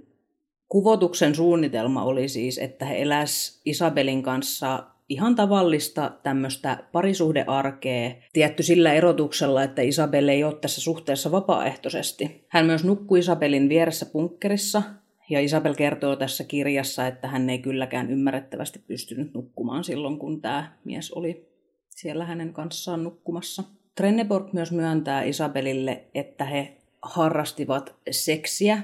kuvotuksen 0.69 1.35
suunnitelma 1.35 2.03
oli 2.03 2.27
siis, 2.27 2.57
että 2.57 2.85
he 2.85 3.01
eläs 3.01 3.61
Isabelin 3.65 4.23
kanssa 4.23 4.83
ihan 5.13 5.35
tavallista 5.35 6.11
tämmöistä 6.23 6.83
parisuhdearkea, 6.91 8.11
tietty 8.33 8.63
sillä 8.63 8.93
erotuksella, 8.93 9.63
että 9.63 9.81
Isabel 9.81 10.27
ei 10.27 10.43
ole 10.43 10.55
tässä 10.55 10.81
suhteessa 10.81 11.31
vapaaehtoisesti. 11.31 12.45
Hän 12.47 12.65
myös 12.65 12.83
nukkui 12.83 13.19
Isabelin 13.19 13.69
vieressä 13.69 14.05
punkkerissa, 14.05 14.83
ja 15.29 15.39
Isabel 15.39 15.75
kertoo 15.75 16.15
tässä 16.15 16.43
kirjassa, 16.43 17.07
että 17.07 17.27
hän 17.27 17.49
ei 17.49 17.59
kylläkään 17.59 18.11
ymmärrettävästi 18.11 18.79
pystynyt 18.87 19.33
nukkumaan 19.33 19.83
silloin, 19.83 20.19
kun 20.19 20.41
tämä 20.41 20.71
mies 20.83 21.11
oli 21.11 21.47
siellä 21.89 22.25
hänen 22.25 22.53
kanssaan 22.53 23.03
nukkumassa. 23.03 23.63
Trenneborg 23.95 24.53
myös 24.53 24.71
myöntää 24.71 25.23
Isabelille, 25.23 26.03
että 26.13 26.45
he 26.45 26.77
harrastivat 27.01 27.95
seksiä 28.11 28.83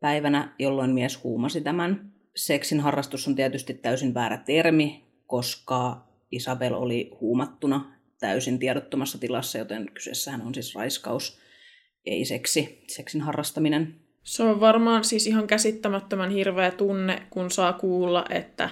päivänä, 0.00 0.54
jolloin 0.58 0.90
mies 0.90 1.24
huumasi 1.24 1.60
tämän. 1.60 2.12
Seksin 2.36 2.80
harrastus 2.80 3.28
on 3.28 3.34
tietysti 3.34 3.74
täysin 3.74 4.14
väärä 4.14 4.36
termi, 4.36 5.04
koska 5.30 6.06
Isabel 6.30 6.74
oli 6.74 7.10
huumattuna 7.20 7.96
täysin 8.20 8.58
tiedottomassa 8.58 9.18
tilassa, 9.18 9.58
joten 9.58 9.90
kyseessähän 9.94 10.42
on 10.42 10.54
siis 10.54 10.74
raiskaus, 10.74 11.38
ei 12.06 12.24
seksi, 12.24 12.84
seksin 12.88 13.20
harrastaminen. 13.20 13.94
Se 14.22 14.42
on 14.42 14.60
varmaan 14.60 15.04
siis 15.04 15.26
ihan 15.26 15.46
käsittämättömän 15.46 16.30
hirveä 16.30 16.70
tunne, 16.70 17.22
kun 17.30 17.50
saa 17.50 17.72
kuulla, 17.72 18.24
että 18.30 18.70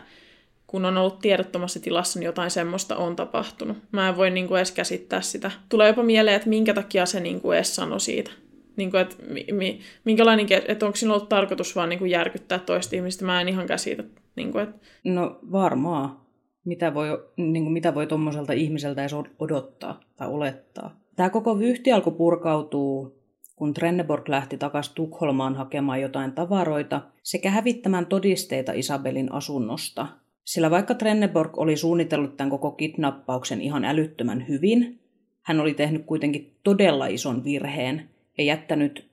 kun 0.66 0.84
on 0.84 0.96
ollut 0.96 1.18
tiedottomassa 1.18 1.80
tilassa, 1.80 2.18
niin 2.18 2.24
jotain 2.24 2.50
semmoista 2.50 2.96
on 2.96 3.16
tapahtunut. 3.16 3.76
Mä 3.92 4.08
en 4.08 4.16
voi 4.16 4.30
niin 4.30 4.48
kuin 4.48 4.58
edes 4.58 4.72
käsittää 4.72 5.20
sitä. 5.20 5.50
Tulee 5.68 5.88
jopa 5.88 6.02
mieleen, 6.02 6.36
että 6.36 6.48
minkä 6.48 6.74
takia 6.74 7.06
se 7.06 7.20
niin 7.20 7.40
kuin 7.40 7.56
edes 7.56 7.74
sanoi 7.76 8.00
siitä. 8.00 8.30
Niin 8.76 8.90
kuin, 8.90 9.00
että 9.00 9.16
mi, 9.52 9.80
minkälainen, 10.04 10.46
että 10.68 10.86
onko 10.86 10.96
sinulla 10.96 11.16
ollut 11.16 11.28
tarkoitus 11.28 11.76
vaan 11.76 11.88
niin 11.88 11.98
kuin 11.98 12.10
järkyttää 12.10 12.58
toista 12.58 12.96
ihmistä, 12.96 13.24
mä 13.24 13.40
en 13.40 13.48
ihan 13.48 13.66
käsitä. 13.66 14.04
Niin 14.36 14.52
kuin, 14.52 14.64
että... 14.64 14.86
No 15.04 15.38
varmaan. 15.52 16.27
Mitä 16.68 16.94
voi, 16.94 17.08
niin 17.36 17.62
kuin, 17.62 17.72
mitä 17.72 17.94
voi 17.94 18.06
tuommoiselta 18.06 18.52
ihmiseltä 18.52 19.02
edes 19.02 19.14
odottaa 19.38 20.00
tai 20.16 20.28
olettaa. 20.28 21.00
Tämä 21.16 21.30
koko 21.30 21.58
vyhti 21.58 21.92
alkoi 21.92 22.12
purkautuu, 22.12 23.18
kun 23.56 23.74
Trenneborg 23.74 24.28
lähti 24.28 24.58
takaisin 24.58 24.94
Tukholmaan 24.94 25.54
hakemaan 25.54 26.00
jotain 26.00 26.32
tavaroita 26.32 27.00
sekä 27.22 27.50
hävittämään 27.50 28.06
todisteita 28.06 28.72
Isabelin 28.72 29.32
asunnosta. 29.32 30.06
Sillä 30.44 30.70
vaikka 30.70 30.94
Trenneborg 30.94 31.58
oli 31.58 31.76
suunnitellut 31.76 32.36
tämän 32.36 32.50
koko 32.50 32.70
kidnappauksen 32.70 33.60
ihan 33.60 33.84
älyttömän 33.84 34.48
hyvin, 34.48 35.00
hän 35.42 35.60
oli 35.60 35.74
tehnyt 35.74 36.06
kuitenkin 36.06 36.56
todella 36.64 37.06
ison 37.06 37.44
virheen 37.44 38.10
ja 38.38 38.44
jättänyt 38.44 39.10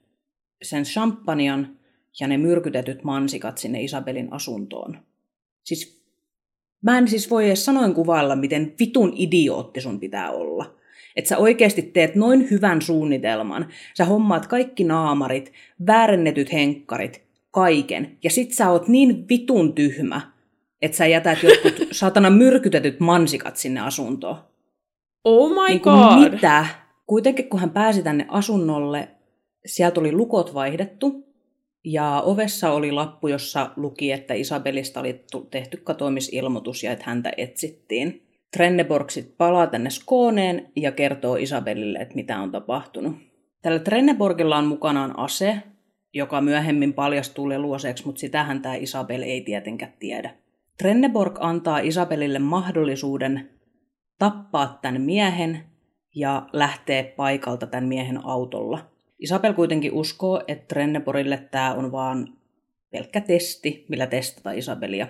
sen 0.62 0.84
champagnean 0.84 1.78
ja 2.20 2.28
ne 2.28 2.38
myrkytetyt 2.38 3.04
mansikat 3.04 3.58
sinne 3.58 3.84
Isabelin 3.84 4.34
asuntoon. 4.34 4.98
Siis 5.64 6.05
mä 6.86 6.98
en 6.98 7.08
siis 7.08 7.30
voi 7.30 7.46
edes 7.46 7.66
sanoin 7.66 7.94
kuvailla, 7.94 8.36
miten 8.36 8.74
vitun 8.80 9.14
idiootti 9.16 9.82
sun 9.82 10.00
pitää 10.00 10.32
olla. 10.32 10.76
Että 11.16 11.30
sä 11.30 11.38
oikeasti 11.38 11.82
teet 11.82 12.16
noin 12.16 12.50
hyvän 12.52 12.82
suunnitelman, 12.82 13.68
sä 13.98 14.06
hommaat 14.06 14.48
kaikki 14.48 14.84
naamarit, 14.84 15.54
väärennetyt 15.88 16.54
henkkarit, 16.54 17.22
kaiken, 17.52 18.18
ja 18.24 18.30
sit 18.30 18.54
sä 18.54 18.70
oot 18.70 18.88
niin 18.88 19.26
vitun 19.30 19.74
tyhmä, 19.74 20.22
että 20.82 20.98
sä 20.98 21.06
jätät 21.06 21.44
jotkut 21.44 21.88
satana 21.92 22.30
myrkytetyt 22.30 23.00
mansikat 23.00 23.58
sinne 23.58 23.80
asuntoon. 23.80 24.38
Oh 25.24 25.50
my 25.50 25.68
niin 25.68 25.82
god! 25.82 26.32
Mitä? 26.32 26.66
Kuitenkin 27.08 27.50
kun 27.50 27.60
hän 27.60 27.70
pääsi 27.70 28.04
tänne 28.04 28.26
asunnolle, 28.30 29.08
sieltä 29.66 30.00
oli 30.00 30.12
lukot 30.12 30.54
vaihdettu, 30.54 31.25
ja 31.86 32.22
ovessa 32.26 32.72
oli 32.72 32.92
lappu, 32.92 33.28
jossa 33.28 33.72
luki, 33.76 34.12
että 34.12 34.34
Isabelista 34.34 35.00
oli 35.00 35.26
tehty 35.52 35.78
katoamisilmoitus 35.78 36.84
ja 36.84 36.92
että 36.92 37.06
häntä 37.08 37.32
etsittiin. 37.38 38.22
Trenneborg 38.58 39.10
sitten 39.10 39.36
palaa 39.38 39.68
tänne 39.68 39.90
Skooneen 39.90 40.72
ja 40.76 40.92
kertoo 40.92 41.36
Isabelille, 41.36 42.00
että 42.00 42.16
mitä 42.16 42.40
on 42.40 42.52
tapahtunut. 42.52 43.16
Tällä 43.62 43.80
Trenneborgilla 43.80 44.58
on 44.58 44.66
mukanaan 44.66 45.20
ase, 45.20 45.62
joka 46.14 46.42
myöhemmin 46.42 46.94
paljastuu 46.94 47.50
leluaseeksi, 47.50 48.06
mutta 48.06 48.20
sitähän 48.20 48.62
tämä 48.62 48.76
Isabel 48.76 49.22
ei 49.22 49.42
tietenkään 49.42 49.94
tiedä. 50.00 50.36
Trenneborg 50.78 51.38
antaa 51.40 51.80
Isabelille 51.80 52.40
mahdollisuuden 52.40 53.50
tappaa 54.20 54.80
tämän 54.82 55.02
miehen 55.02 55.64
ja 56.16 56.50
lähtee 56.54 57.04
paikalta 57.04 57.68
tämän 57.68 57.88
miehen 57.88 58.26
autolla. 58.26 58.95
Isabel 59.26 59.54
kuitenkin 59.54 59.94
uskoo, 59.94 60.44
että 60.48 60.66
Trenneborille 60.68 61.48
tämä 61.52 61.74
on 61.74 61.92
vaan 61.92 62.34
pelkkä 62.92 63.22
testi, 63.22 63.86
millä 63.90 64.08
testata 64.08 64.52
Isabelia. 64.52 65.08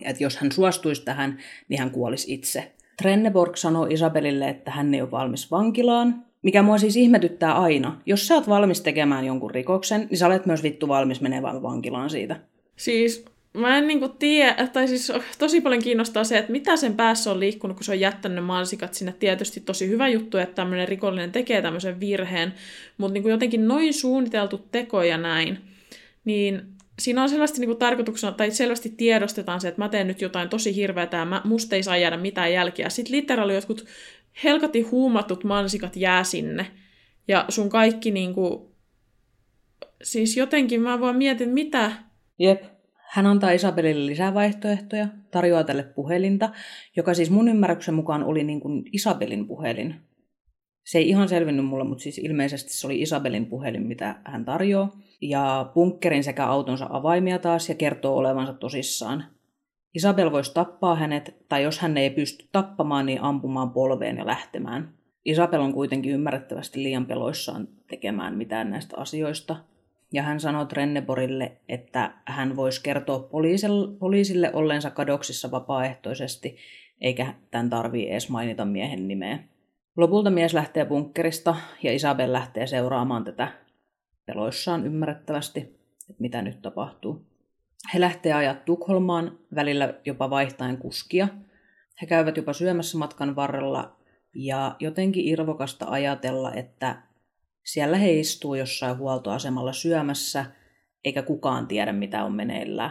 Ja 0.00 0.10
että 0.10 0.22
jos 0.22 0.36
hän 0.36 0.52
suostuisi 0.52 1.04
tähän, 1.04 1.38
niin 1.68 1.80
hän 1.80 1.90
kuolisi 1.90 2.34
itse. 2.34 2.72
Trenneborg 2.96 3.56
sanoo 3.56 3.86
Isabelille, 3.86 4.48
että 4.48 4.70
hän 4.70 4.94
ei 4.94 5.00
ole 5.00 5.10
valmis 5.10 5.50
vankilaan, 5.50 6.24
mikä 6.42 6.62
mua 6.62 6.78
siis 6.78 6.96
ihmetyttää 6.96 7.54
aina. 7.54 8.00
Jos 8.06 8.26
sä 8.28 8.34
oot 8.34 8.48
valmis 8.48 8.80
tekemään 8.80 9.24
jonkun 9.24 9.50
rikoksen, 9.50 10.06
niin 10.10 10.18
sä 10.18 10.26
olet 10.26 10.46
myös 10.46 10.62
vittu 10.62 10.88
valmis 10.88 11.20
menemään 11.20 11.62
vankilaan 11.62 12.10
siitä. 12.10 12.36
Siis 12.76 13.24
mä 13.56 13.78
en 13.78 13.86
niinku 13.86 14.08
tiedä, 14.08 14.68
tai 14.72 14.88
siis 14.88 15.12
tosi 15.38 15.60
paljon 15.60 15.82
kiinnostaa 15.82 16.24
se, 16.24 16.38
että 16.38 16.52
mitä 16.52 16.76
sen 16.76 16.96
päässä 16.96 17.30
on 17.30 17.40
liikkunut, 17.40 17.76
kun 17.76 17.84
se 17.84 17.92
on 17.92 18.00
jättänyt 18.00 18.44
mansikat 18.44 18.94
sinne. 18.94 19.12
Tietysti 19.12 19.60
tosi 19.60 19.88
hyvä 19.88 20.08
juttu, 20.08 20.38
että 20.38 20.54
tämmöinen 20.54 20.88
rikollinen 20.88 21.32
tekee 21.32 21.62
tämmöisen 21.62 22.00
virheen, 22.00 22.54
mutta 22.98 23.12
niinku 23.12 23.28
jotenkin 23.28 23.68
noin 23.68 23.94
suunniteltu 23.94 24.58
teko 24.72 25.02
ja 25.02 25.18
näin, 25.18 25.58
niin 26.24 26.62
siinä 26.98 27.22
on 27.22 27.28
selvästi 27.28 27.60
niinku 27.60 27.74
tarkoituksena, 27.74 28.32
tai 28.32 28.50
selvästi 28.50 28.88
tiedostetaan 28.96 29.60
se, 29.60 29.68
että 29.68 29.82
mä 29.82 29.88
teen 29.88 30.06
nyt 30.06 30.20
jotain 30.20 30.48
tosi 30.48 30.74
hirveätä 30.74 31.16
ja 31.16 31.24
mä, 31.24 31.40
musta 31.44 31.76
ei 31.76 31.82
saa 31.82 31.96
jäädä 31.96 32.16
mitään 32.16 32.52
jälkiä. 32.52 32.88
Sitten 32.88 33.16
literaali 33.16 33.54
jotkut 33.54 33.84
helkati 34.44 34.80
huumatut 34.80 35.44
mansikat 35.44 35.96
jää 35.96 36.24
sinne, 36.24 36.66
ja 37.28 37.44
sun 37.48 37.68
kaikki 37.68 38.10
niinku, 38.10 38.74
siis 40.02 40.36
jotenkin 40.36 40.82
mä 40.82 41.00
vaan 41.00 41.16
mietin, 41.16 41.48
mitä... 41.48 41.92
Jep 42.38 42.75
hän 43.08 43.26
antaa 43.26 43.50
Isabelille 43.50 44.06
lisää 44.06 44.34
vaihtoehtoja, 44.34 45.08
tarjoaa 45.30 45.64
tälle 45.64 45.82
puhelinta, 45.82 46.50
joka 46.96 47.14
siis 47.14 47.30
mun 47.30 47.48
ymmärryksen 47.48 47.94
mukaan 47.94 48.24
oli 48.24 48.44
niin 48.44 48.60
kuin 48.60 48.82
Isabelin 48.92 49.46
puhelin. 49.46 49.94
Se 50.84 50.98
ei 50.98 51.08
ihan 51.08 51.28
selvinnyt 51.28 51.66
mulle, 51.66 51.84
mutta 51.84 52.02
siis 52.02 52.18
ilmeisesti 52.18 52.72
se 52.72 52.86
oli 52.86 53.02
Isabelin 53.02 53.46
puhelin, 53.46 53.86
mitä 53.86 54.20
hän 54.24 54.44
tarjoaa. 54.44 54.96
Ja 55.20 55.70
bunkkerin 55.74 56.24
sekä 56.24 56.46
autonsa 56.46 56.86
avaimia 56.90 57.38
taas 57.38 57.68
ja 57.68 57.74
kertoo 57.74 58.16
olevansa 58.16 58.52
tosissaan. 58.52 59.24
Isabel 59.94 60.32
voisi 60.32 60.54
tappaa 60.54 60.94
hänet, 60.94 61.36
tai 61.48 61.62
jos 61.62 61.78
hän 61.78 61.96
ei 61.96 62.10
pysty 62.10 62.48
tappamaan, 62.52 63.06
niin 63.06 63.22
ampumaan 63.22 63.70
polveen 63.70 64.16
ja 64.16 64.26
lähtemään. 64.26 64.94
Isabel 65.24 65.60
on 65.60 65.72
kuitenkin 65.72 66.12
ymmärrettävästi 66.12 66.82
liian 66.82 67.06
peloissaan 67.06 67.68
tekemään 67.90 68.36
mitään 68.36 68.70
näistä 68.70 68.96
asioista– 68.96 69.56
ja 70.16 70.22
hän 70.22 70.40
sanoi 70.40 70.66
Trenneborille, 70.66 71.52
että 71.68 72.14
hän 72.26 72.56
voisi 72.56 72.82
kertoa 72.82 73.28
poliisille 73.98 74.50
ollensa 74.52 74.90
kadoksissa 74.90 75.50
vapaaehtoisesti, 75.50 76.56
eikä 77.00 77.34
tämän 77.50 77.70
tarvii 77.70 78.10
edes 78.10 78.28
mainita 78.28 78.64
miehen 78.64 79.08
nimeä. 79.08 79.38
Lopulta 79.96 80.30
mies 80.30 80.54
lähtee 80.54 80.84
bunkkerista 80.84 81.56
ja 81.82 81.92
Isabel 81.92 82.32
lähtee 82.32 82.66
seuraamaan 82.66 83.24
tätä 83.24 83.48
peloissaan 84.26 84.86
ymmärrettävästi, 84.86 85.60
että 86.10 86.20
mitä 86.22 86.42
nyt 86.42 86.62
tapahtuu. 86.62 87.26
He 87.94 88.00
lähtee 88.00 88.32
ajaa 88.32 88.54
Tukholmaan, 88.54 89.38
välillä 89.54 89.94
jopa 90.04 90.30
vaihtaen 90.30 90.78
kuskia. 90.78 91.28
He 92.02 92.06
käyvät 92.06 92.36
jopa 92.36 92.52
syömässä 92.52 92.98
matkan 92.98 93.36
varrella 93.36 93.96
ja 94.34 94.76
jotenkin 94.80 95.28
irvokasta 95.28 95.86
ajatella, 95.88 96.52
että 96.52 97.02
siellä 97.66 97.96
he 97.96 98.18
istuu 98.18 98.54
jossain 98.54 98.98
huoltoasemalla 98.98 99.72
syömässä, 99.72 100.44
eikä 101.04 101.22
kukaan 101.22 101.66
tiedä 101.66 101.92
mitä 101.92 102.24
on 102.24 102.32
meneillään. 102.32 102.90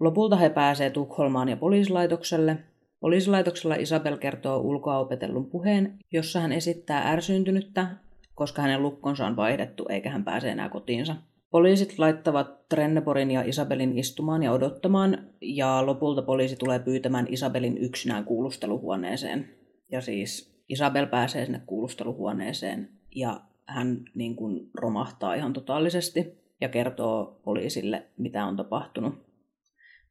Lopulta 0.00 0.36
he 0.36 0.48
pääsee 0.50 0.90
Tukholmaan 0.90 1.48
ja 1.48 1.56
poliisilaitokselle. 1.56 2.56
Poliisilaitoksella 3.00 3.74
Isabel 3.74 4.16
kertoo 4.16 4.58
ulkoa 4.58 4.98
opetellun 4.98 5.50
puheen, 5.50 5.98
jossa 6.12 6.40
hän 6.40 6.52
esittää 6.52 7.10
ärsyyntynyttä, 7.10 7.86
koska 8.34 8.62
hänen 8.62 8.82
lukkonsa 8.82 9.26
on 9.26 9.36
vaihdettu 9.36 9.86
eikä 9.88 10.10
hän 10.10 10.24
pääse 10.24 10.50
enää 10.50 10.68
kotiinsa. 10.68 11.16
Poliisit 11.50 11.98
laittavat 11.98 12.68
Trenneborin 12.68 13.30
ja 13.30 13.42
Isabelin 13.42 13.98
istumaan 13.98 14.42
ja 14.42 14.52
odottamaan, 14.52 15.18
ja 15.40 15.86
lopulta 15.86 16.22
poliisi 16.22 16.56
tulee 16.56 16.78
pyytämään 16.78 17.26
Isabelin 17.28 17.78
yksinään 17.78 18.24
kuulusteluhuoneeseen. 18.24 19.50
Ja 19.92 20.00
siis 20.00 20.62
Isabel 20.68 21.06
pääsee 21.06 21.44
sinne 21.44 21.60
kuulusteluhuoneeseen, 21.66 22.88
ja 23.14 23.40
hän 23.70 24.04
niin 24.14 24.36
kuin 24.36 24.70
romahtaa 24.74 25.34
ihan 25.34 25.52
totaalisesti 25.52 26.40
ja 26.60 26.68
kertoo 26.68 27.40
poliisille, 27.44 28.06
mitä 28.18 28.44
on 28.44 28.56
tapahtunut. 28.56 29.14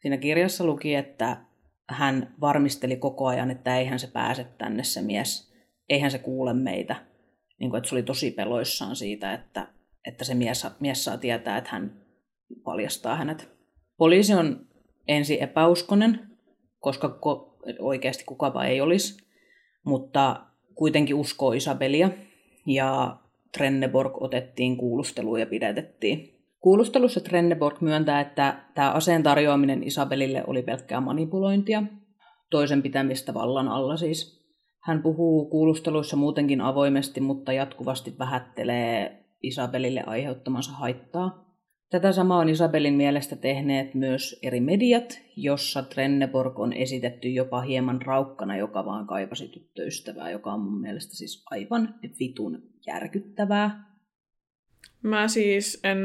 Siinä 0.01 0.17
kirjassa 0.17 0.65
luki, 0.65 0.95
että 0.95 1.37
hän 1.89 2.35
varmisteli 2.41 2.95
koko 2.95 3.27
ajan, 3.27 3.51
että 3.51 3.77
eihän 3.77 3.99
se 3.99 4.07
pääse 4.07 4.43
tänne 4.57 4.83
se 4.83 5.01
mies, 5.01 5.53
eihän 5.89 6.11
se 6.11 6.19
kuule 6.19 6.53
meitä. 6.53 6.95
Niin 7.59 7.69
kuin, 7.69 7.77
että 7.77 7.89
se 7.89 7.95
oli 7.95 8.03
tosi 8.03 8.31
peloissaan 8.31 8.95
siitä, 8.95 9.33
että, 9.33 9.67
että 10.07 10.25
se 10.25 10.35
mies, 10.35 10.67
mies 10.79 11.03
saa 11.03 11.17
tietää, 11.17 11.57
että 11.57 11.69
hän 11.69 12.01
paljastaa 12.63 13.15
hänet. 13.15 13.49
Poliisi 13.97 14.33
on 14.33 14.67
ensi 15.07 15.41
epäuskonen, 15.41 16.29
koska 16.79 17.07
ko- 17.07 17.49
oikeasti 17.79 18.23
kukapa 18.23 18.65
ei 18.65 18.81
olisi, 18.81 19.27
mutta 19.85 20.45
kuitenkin 20.75 21.15
uskoo 21.15 21.53
Isabelia 21.53 22.09
ja 22.65 23.19
Trenneborg 23.57 24.21
otettiin 24.21 24.77
kuulusteluun 24.77 25.39
ja 25.39 25.45
pidätettiin. 25.45 26.35
Kuulustelussa 26.59 27.19
Trenneborg 27.19 27.81
myöntää, 27.81 28.21
että 28.21 28.59
tämä 28.75 28.91
aseen 28.91 29.23
tarjoaminen 29.23 29.83
Isabelille 29.83 30.43
oli 30.47 30.61
pelkkää 30.61 31.01
manipulointia, 31.01 31.83
toisen 32.49 32.81
pitämistä 32.81 33.33
vallan 33.33 33.67
alla 33.67 33.97
siis. 33.97 34.39
Hän 34.79 35.01
puhuu 35.01 35.45
kuulusteluissa 35.45 36.17
muutenkin 36.17 36.61
avoimesti, 36.61 37.21
mutta 37.21 37.53
jatkuvasti 37.53 38.15
vähättelee 38.19 39.25
Isabelille 39.43 40.03
aiheuttamansa 40.05 40.71
haittaa. 40.71 41.48
Tätä 41.89 42.11
samaa 42.11 42.39
on 42.39 42.49
Isabelin 42.49 42.93
mielestä 42.93 43.35
tehneet 43.35 43.93
myös 43.93 44.39
eri 44.43 44.59
mediat, 44.59 45.21
jossa 45.35 45.83
Trenneborg 45.83 46.59
on 46.59 46.73
esitetty 46.73 47.29
jopa 47.29 47.61
hieman 47.61 48.01
raukkana, 48.01 48.57
joka 48.57 48.85
vaan 48.85 49.07
kaipasi 49.07 49.47
tyttöystävää, 49.47 50.31
joka 50.31 50.53
on 50.53 50.59
mun 50.59 50.81
mielestä 50.81 51.15
siis 51.15 51.43
aivan 51.51 51.95
vitun 52.19 52.63
järkyttävää. 52.87 53.89
Mä 55.01 55.27
siis 55.27 55.79
en... 55.83 55.97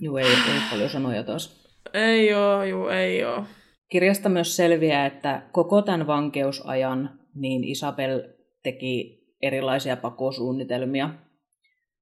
Joo, 0.00 0.18
ei, 0.18 0.26
ei 0.26 0.60
paljon 0.70 0.90
sanoja 0.90 1.22
taas. 1.22 1.68
Ei 1.94 2.34
oo, 2.34 2.64
juu, 2.64 2.88
ei 2.88 3.24
oo. 3.24 3.44
Kirjasta 3.88 4.28
myös 4.28 4.56
selviää, 4.56 5.06
että 5.06 5.42
koko 5.52 5.82
tämän 5.82 6.06
vankeusajan 6.06 7.20
niin 7.34 7.64
Isabel 7.64 8.22
teki 8.62 9.22
erilaisia 9.42 9.96
pakosuunnitelmia. 9.96 11.10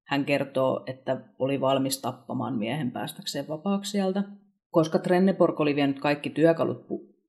Hän 0.06 0.24
kertoo, 0.24 0.84
että 0.86 1.20
oli 1.38 1.60
valmis 1.60 2.00
tappamaan 2.00 2.58
miehen 2.58 2.90
päästäkseen 2.90 3.48
vapaaksi 3.48 3.90
sieltä. 3.90 4.22
Koska 4.70 4.98
Trenneborg 4.98 5.60
oli 5.60 5.76
vienyt 5.76 6.00
kaikki 6.00 6.30
työkalut 6.30 6.86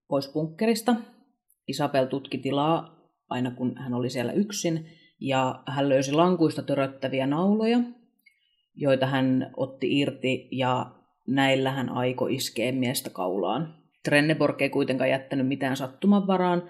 pois 0.07 0.33
bunkkerista, 0.33 0.95
Isabel 1.67 2.05
tutki 2.05 2.37
tilaa 2.37 2.97
aina 3.29 3.51
kun 3.51 3.77
hän 3.77 3.93
oli 3.93 4.09
siellä 4.09 4.31
yksin, 4.31 4.85
ja 5.19 5.63
hän 5.67 5.89
löysi 5.89 6.11
lankuista 6.11 6.61
töröttäviä 6.61 7.27
nauloja, 7.27 7.79
joita 8.75 9.05
hän 9.05 9.51
otti 9.57 9.99
irti 9.99 10.47
ja 10.51 10.85
näillä 11.27 11.71
hän 11.71 11.89
aiko 11.89 12.27
iskee 12.27 12.71
miestä 12.71 13.09
kaulaan. 13.09 13.75
Trenneborg 14.03 14.61
ei 14.61 14.69
kuitenkaan 14.69 15.09
jättänyt 15.09 15.47
mitään 15.47 15.77
sattuman 15.77 16.27
varaan, 16.27 16.69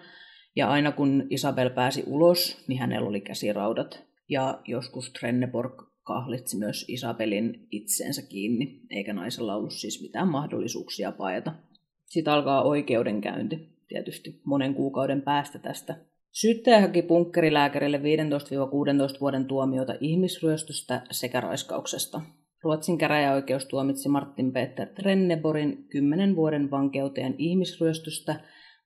ja 0.55 0.69
aina 0.69 0.91
kun 0.91 1.27
Isabel 1.29 1.69
pääsi 1.69 2.03
ulos, 2.07 2.65
niin 2.67 2.79
hänellä 2.79 3.09
oli 3.09 3.21
käsiraudat. 3.21 4.03
Ja 4.29 4.59
joskus 4.65 5.13
Trenneborg 5.13 5.86
kahlitsi 6.07 6.57
myös 6.57 6.85
Isabelin 6.87 7.67
itseensä 7.71 8.21
kiinni, 8.21 8.81
eikä 8.89 9.13
naisella 9.13 9.55
ollut 9.55 9.73
siis 9.73 10.01
mitään 10.01 10.27
mahdollisuuksia 10.27 11.11
paeta. 11.11 11.53
Sitten 12.05 12.33
alkaa 12.33 12.63
oikeudenkäynti, 12.63 13.69
tietysti 13.87 14.41
monen 14.43 14.75
kuukauden 14.75 15.21
päästä 15.21 15.59
tästä 15.59 15.95
Syyttäjä 16.41 16.81
haki 16.81 17.01
punkkerilääkärille 17.01 17.97
15-16 17.97 18.01
vuoden 19.21 19.45
tuomiota 19.45 19.93
ihmisryöstöstä 19.99 21.01
sekä 21.11 21.41
raiskauksesta. 21.41 22.21
Ruotsin 22.63 22.97
käräjäoikeus 22.97 23.65
tuomitsi 23.65 24.09
Martin 24.09 24.53
Peter 24.53 24.87
Trenneborin 24.87 25.87
10 25.89 26.35
vuoden 26.35 26.71
vankeuteen 26.71 27.35
ihmisryöstöstä, 27.37 28.39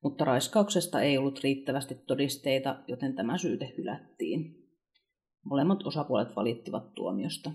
mutta 0.04 0.26
raiskauksesta 0.26 1.02
ei 1.02 1.18
ollut 1.18 1.44
riittävästi 1.44 1.96
todisteita, 2.08 2.76
joten 2.88 3.16
tämä 3.16 3.38
syyte 3.38 3.74
hylättiin. 3.78 4.61
Molemmat 5.46 5.84
osapuolet 5.84 6.36
valittivat 6.36 6.94
tuomiosta. 6.94 7.52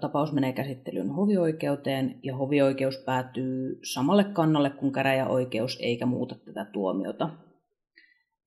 Tapaus 0.00 0.32
menee 0.32 0.52
käsittelyyn 0.52 1.10
hovioikeuteen 1.10 2.20
ja 2.22 2.36
hovioikeus 2.36 2.96
päätyy 3.06 3.80
samalle 3.92 4.24
kannalle 4.24 4.70
kuin 4.70 4.92
käräjäoikeus 4.92 5.78
eikä 5.80 6.06
muuta 6.06 6.34
tätä 6.34 6.64
tuomiota 6.64 7.30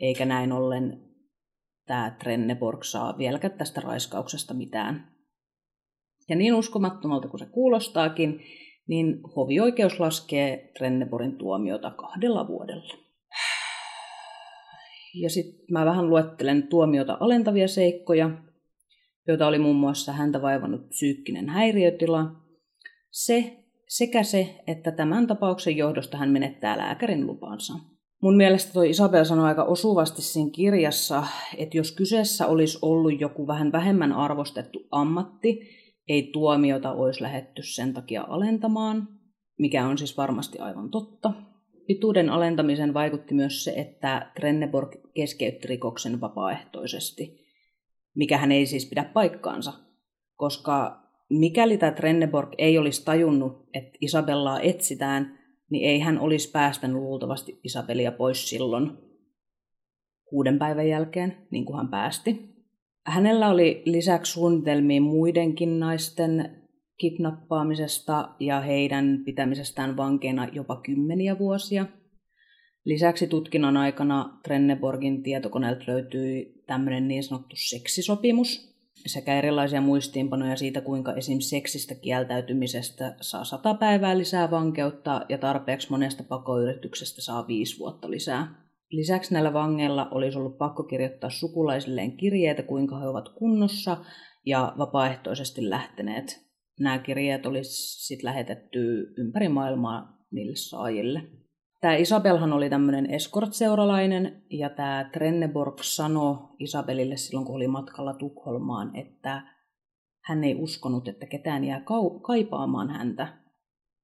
eikä 0.01 0.25
näin 0.25 0.51
ollen 0.51 1.01
tämä 1.85 2.15
Trenneborg 2.19 2.83
saa 2.83 3.17
vieläkään 3.17 3.57
tästä 3.57 3.81
raiskauksesta 3.81 4.53
mitään. 4.53 5.11
Ja 6.29 6.35
niin 6.35 6.53
uskomattomalta 6.53 7.27
kuin 7.27 7.39
se 7.39 7.45
kuulostaakin, 7.45 8.41
niin 8.87 9.19
hovioikeus 9.35 9.99
laskee 9.99 10.71
Trenneborgin 10.77 11.37
tuomiota 11.37 11.91
kahdella 11.91 12.47
vuodella. 12.47 12.93
Ja 15.15 15.29
sitten 15.29 15.65
mä 15.71 15.85
vähän 15.85 16.09
luettelen 16.09 16.67
tuomiota 16.67 17.17
alentavia 17.19 17.67
seikkoja, 17.67 18.29
joita 19.31 19.47
oli 19.47 19.59
muun 19.59 19.75
muassa 19.75 20.11
häntä 20.11 20.41
vaivannut 20.41 20.89
psyykkinen 20.89 21.49
häiriötila, 21.49 22.31
se 23.11 23.57
sekä 23.87 24.23
se, 24.23 24.55
että 24.67 24.91
tämän 24.91 25.27
tapauksen 25.27 25.77
johdosta 25.77 26.17
hän 26.17 26.29
menettää 26.29 26.77
lääkärin 26.77 27.27
lupansa. 27.27 27.73
Mun 28.21 28.37
mielestä 28.37 28.73
toi 28.73 28.89
Isabel 28.89 29.23
sanoi 29.23 29.45
aika 29.45 29.63
osuvasti 29.63 30.21
siinä 30.21 30.49
kirjassa, 30.51 31.23
että 31.57 31.77
jos 31.77 31.91
kyseessä 31.91 32.47
olisi 32.47 32.79
ollut 32.81 33.21
joku 33.21 33.47
vähän 33.47 33.71
vähemmän 33.71 34.13
arvostettu 34.13 34.87
ammatti, 34.91 35.59
ei 36.07 36.29
tuomiota 36.33 36.91
olisi 36.91 37.23
lähetty 37.23 37.61
sen 37.63 37.93
takia 37.93 38.25
alentamaan, 38.27 39.07
mikä 39.59 39.87
on 39.87 39.97
siis 39.97 40.17
varmasti 40.17 40.59
aivan 40.59 40.89
totta. 40.89 41.33
Pituuden 41.87 42.29
alentamisen 42.29 42.93
vaikutti 42.93 43.33
myös 43.33 43.63
se, 43.63 43.71
että 43.71 44.31
Trenneborg 44.35 44.95
keskeytti 45.13 45.67
rikoksen 45.67 46.21
vapaaehtoisesti, 46.21 47.40
mikä 48.15 48.37
hän 48.37 48.51
ei 48.51 48.65
siis 48.65 48.85
pidä 48.85 49.03
paikkaansa, 49.03 49.73
koska 50.35 51.01
mikäli 51.29 51.77
tämä 51.77 51.91
Trenneborg 51.91 52.49
ei 52.57 52.77
olisi 52.77 53.05
tajunnut, 53.05 53.69
että 53.73 53.97
Isabellaa 54.01 54.59
etsitään– 54.59 55.31
niin 55.71 55.89
ei 55.89 55.99
hän 55.99 56.19
olisi 56.19 56.51
päästänyt 56.51 56.97
luultavasti 56.97 57.59
Isabelia 57.63 58.11
pois 58.11 58.49
silloin 58.49 58.91
kuuden 60.25 60.59
päivän 60.59 60.89
jälkeen, 60.89 61.37
niin 61.51 61.65
kuin 61.65 61.77
hän 61.77 61.87
päästi. 61.87 62.55
Hänellä 63.05 63.49
oli 63.49 63.81
lisäksi 63.85 64.31
suunnitelmia 64.31 65.01
muidenkin 65.01 65.79
naisten 65.79 66.61
kidnappaamisesta 66.97 68.29
ja 68.39 68.59
heidän 68.59 69.21
pitämisestään 69.25 69.97
vankeina 69.97 70.47
jopa 70.51 70.75
kymmeniä 70.75 71.39
vuosia. 71.39 71.85
Lisäksi 72.85 73.27
tutkinnan 73.27 73.77
aikana 73.77 74.39
Trenneborgin 74.43 75.23
tietokoneelta 75.23 75.83
löytyi 75.87 76.63
tämmöinen 76.67 77.07
niin 77.07 77.23
sanottu 77.23 77.55
seksisopimus, 77.69 78.71
sekä 79.05 79.37
erilaisia 79.37 79.81
muistiinpanoja 79.81 80.55
siitä, 80.55 80.81
kuinka 80.81 81.13
esim. 81.13 81.39
seksistä 81.39 81.95
kieltäytymisestä 81.95 83.15
saa 83.21 83.43
sata 83.43 83.73
päivää 83.73 84.17
lisää 84.17 84.51
vankeutta 84.51 85.25
ja 85.29 85.37
tarpeeksi 85.37 85.89
monesta 85.89 86.23
pakoyrityksestä 86.23 87.21
saa 87.21 87.47
viisi 87.47 87.79
vuotta 87.79 88.11
lisää. 88.11 88.61
Lisäksi 88.91 89.33
näillä 89.33 89.53
vangeilla 89.53 90.07
olisi 90.11 90.37
ollut 90.37 90.57
pakko 90.57 90.83
kirjoittaa 90.83 91.29
sukulaisilleen 91.29 92.17
kirjeitä, 92.17 92.63
kuinka 92.63 92.99
he 92.99 93.07
ovat 93.07 93.29
kunnossa 93.29 93.97
ja 94.45 94.73
vapaaehtoisesti 94.77 95.69
lähteneet. 95.69 96.45
Nämä 96.79 96.99
kirjeet 96.99 97.45
olisi 97.45 98.05
sitten 98.05 98.25
lähetetty 98.25 99.13
ympäri 99.17 99.49
maailmaa 99.49 100.25
niille 100.31 100.55
saajille. 100.55 101.40
Tämä 101.81 101.95
Isabelhan 101.95 102.53
oli 102.53 102.69
tämmöinen 102.69 103.05
escort-seuralainen 103.05 104.43
ja 104.49 104.69
tämä 104.69 105.09
Trenneborg 105.13 105.79
sanoi 105.81 106.37
Isabelille 106.59 107.17
silloin, 107.17 107.45
kun 107.45 107.55
oli 107.55 107.67
matkalla 107.67 108.13
Tukholmaan, 108.13 108.95
että 108.95 109.41
hän 110.23 110.43
ei 110.43 110.55
uskonut, 110.55 111.07
että 111.07 111.25
ketään 111.25 111.63
jää 111.63 111.81
kaipaamaan 112.21 112.89
häntä, 112.89 113.27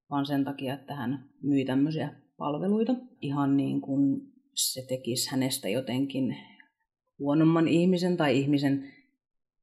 vaan 0.10 0.26
sen 0.26 0.46
takia, 0.46 0.74
että 0.74 0.96
hän 0.96 1.30
myi 1.42 1.66
tämmöisiä 1.66 2.14
palveluita. 2.38 2.96
Ihan 3.22 3.58
niin 3.58 3.82
kuin 3.82 4.22
se 4.54 4.86
tekisi 4.88 5.32
hänestä 5.32 5.70
jotenkin 5.70 6.38
huonomman 7.20 7.68
ihmisen 7.68 8.18
tai 8.18 8.38
ihmisen, 8.38 8.94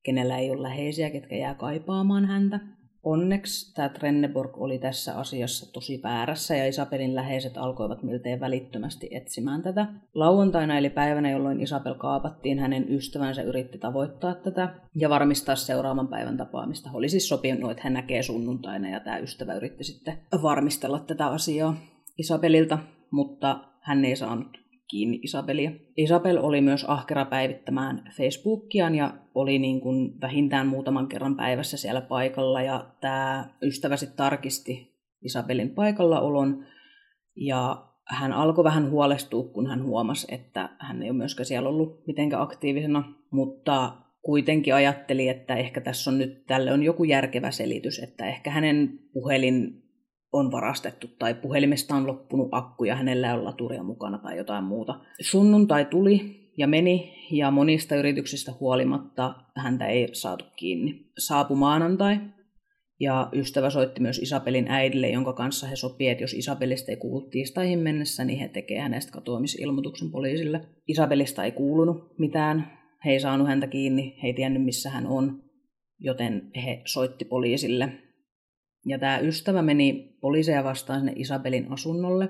kenellä 0.02 0.38
ei 0.38 0.50
ole 0.50 0.62
läheisiä, 0.62 1.10
ketkä 1.10 1.36
jää 1.36 1.54
kaipaamaan 1.54 2.24
häntä. 2.24 2.60
Onneksi 3.04 3.74
tämä 3.74 3.88
Trenneborg 3.88 4.58
oli 4.58 4.78
tässä 4.78 5.18
asiassa 5.18 5.72
tosi 5.72 6.00
väärässä 6.02 6.56
ja 6.56 6.66
Isabelin 6.66 7.14
läheiset 7.14 7.56
alkoivat 7.56 8.02
miltei 8.02 8.40
välittömästi 8.40 9.08
etsimään 9.10 9.62
tätä. 9.62 9.86
Lauantaina 10.14 10.78
eli 10.78 10.90
päivänä, 10.90 11.30
jolloin 11.30 11.60
Isabel 11.60 11.94
kaapattiin, 11.94 12.58
hänen 12.58 12.92
ystävänsä 12.92 13.42
yritti 13.42 13.78
tavoittaa 13.78 14.34
tätä 14.34 14.74
ja 14.94 15.08
varmistaa 15.08 15.56
seuraavan 15.56 16.08
päivän 16.08 16.36
tapaamista. 16.36 16.90
Oli 16.94 17.08
siis 17.08 17.28
sopinut, 17.28 17.70
että 17.70 17.82
hän 17.84 17.92
näkee 17.92 18.22
sunnuntaina 18.22 18.88
ja 18.88 19.00
tämä 19.00 19.18
ystävä 19.18 19.54
yritti 19.54 19.84
sitten 19.84 20.18
varmistella 20.42 20.98
tätä 20.98 21.26
asiaa 21.26 21.76
Isabelilta, 22.18 22.78
mutta 23.10 23.58
hän 23.80 24.04
ei 24.04 24.16
saanut 24.16 24.63
kiinni 24.90 25.20
Isabelia. 25.22 25.70
Isabel 25.96 26.38
oli 26.42 26.60
myös 26.60 26.84
ahkera 26.88 27.24
päivittämään 27.24 28.10
Facebookiaan 28.16 28.94
ja 28.94 29.14
oli 29.34 29.58
niin 29.58 29.80
kuin 29.80 30.20
vähintään 30.20 30.66
muutaman 30.66 31.08
kerran 31.08 31.36
päivässä 31.36 31.76
siellä 31.76 32.00
paikalla 32.00 32.62
ja 32.62 32.86
tämä 33.00 33.50
ystävä 33.62 33.96
sitten 33.96 34.16
tarkisti 34.16 34.94
Isabelin 35.22 35.70
paikallaolon 35.70 36.66
ja 37.36 37.86
hän 38.04 38.32
alkoi 38.32 38.64
vähän 38.64 38.90
huolestua, 38.90 39.44
kun 39.44 39.66
hän 39.66 39.84
huomasi, 39.84 40.34
että 40.34 40.68
hän 40.78 41.02
ei 41.02 41.10
ole 41.10 41.16
myöskään 41.16 41.46
siellä 41.46 41.68
ollut 41.68 42.06
mitenkään 42.06 42.42
aktiivisena, 42.42 43.12
mutta 43.30 43.92
kuitenkin 44.22 44.74
ajatteli, 44.74 45.28
että 45.28 45.56
ehkä 45.56 45.80
tässä 45.80 46.10
on 46.10 46.18
nyt, 46.18 46.46
tälle 46.46 46.72
on 46.72 46.82
joku 46.82 47.04
järkevä 47.04 47.50
selitys, 47.50 47.98
että 47.98 48.26
ehkä 48.26 48.50
hänen 48.50 48.98
puhelin 49.12 49.83
on 50.34 50.52
varastettu 50.52 51.08
tai 51.18 51.34
puhelimesta 51.34 51.94
on 51.94 52.06
loppunut 52.06 52.48
akku 52.52 52.84
ja 52.84 52.96
hänellä 52.96 53.34
on 53.34 53.44
laturia 53.44 53.82
mukana 53.82 54.18
tai 54.18 54.36
jotain 54.36 54.64
muuta. 54.64 55.00
Sunnuntai 55.20 55.84
tuli 55.84 56.44
ja 56.58 56.66
meni 56.66 57.14
ja 57.30 57.50
monista 57.50 57.96
yrityksistä 57.96 58.52
huolimatta 58.60 59.34
häntä 59.56 59.86
ei 59.86 60.08
saatu 60.12 60.44
kiinni. 60.56 61.10
Saapu 61.18 61.56
maanantai 61.56 62.20
ja 63.00 63.28
ystävä 63.32 63.70
soitti 63.70 64.00
myös 64.00 64.18
Isabelin 64.18 64.68
äidille, 64.68 65.08
jonka 65.08 65.32
kanssa 65.32 65.66
he 65.66 65.76
sopivat, 65.76 66.12
että 66.12 66.24
jos 66.24 66.34
Isabelista 66.34 66.90
ei 66.90 66.96
kuulu 66.96 67.20
tiistaihin 67.20 67.78
mennessä, 67.78 68.24
niin 68.24 68.38
he 68.38 68.48
tekevät 68.48 68.82
hänestä 68.82 69.12
katoamisilmoituksen 69.12 70.10
poliisille. 70.10 70.60
Isabelista 70.88 71.44
ei 71.44 71.52
kuulunut 71.52 72.18
mitään, 72.18 72.78
he 73.04 73.10
ei 73.10 73.20
saanut 73.20 73.48
häntä 73.48 73.66
kiinni, 73.66 74.18
he 74.22 74.28
ei 74.28 74.34
tiennyt 74.34 74.64
missä 74.64 74.90
hän 74.90 75.06
on, 75.06 75.42
joten 75.98 76.50
he 76.64 76.82
soitti 76.84 77.24
poliisille 77.24 78.03
ja 78.86 78.98
tämä 78.98 79.18
ystävä 79.18 79.62
meni 79.62 80.16
poliiseja 80.20 80.64
vastaan 80.64 81.00
sinne 81.00 81.12
Isabelin 81.16 81.72
asunnolle. 81.72 82.28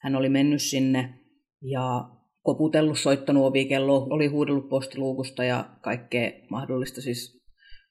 Hän 0.00 0.16
oli 0.16 0.28
mennyt 0.28 0.62
sinne 0.62 1.14
ja 1.62 2.08
koputellut, 2.42 2.98
soittanut 2.98 3.44
ovikelloa, 3.44 4.06
oli 4.10 4.26
huudellut 4.26 4.68
postiluukusta 4.68 5.44
ja 5.44 5.64
kaikkea 5.80 6.30
mahdollista 6.50 7.00
siis 7.00 7.36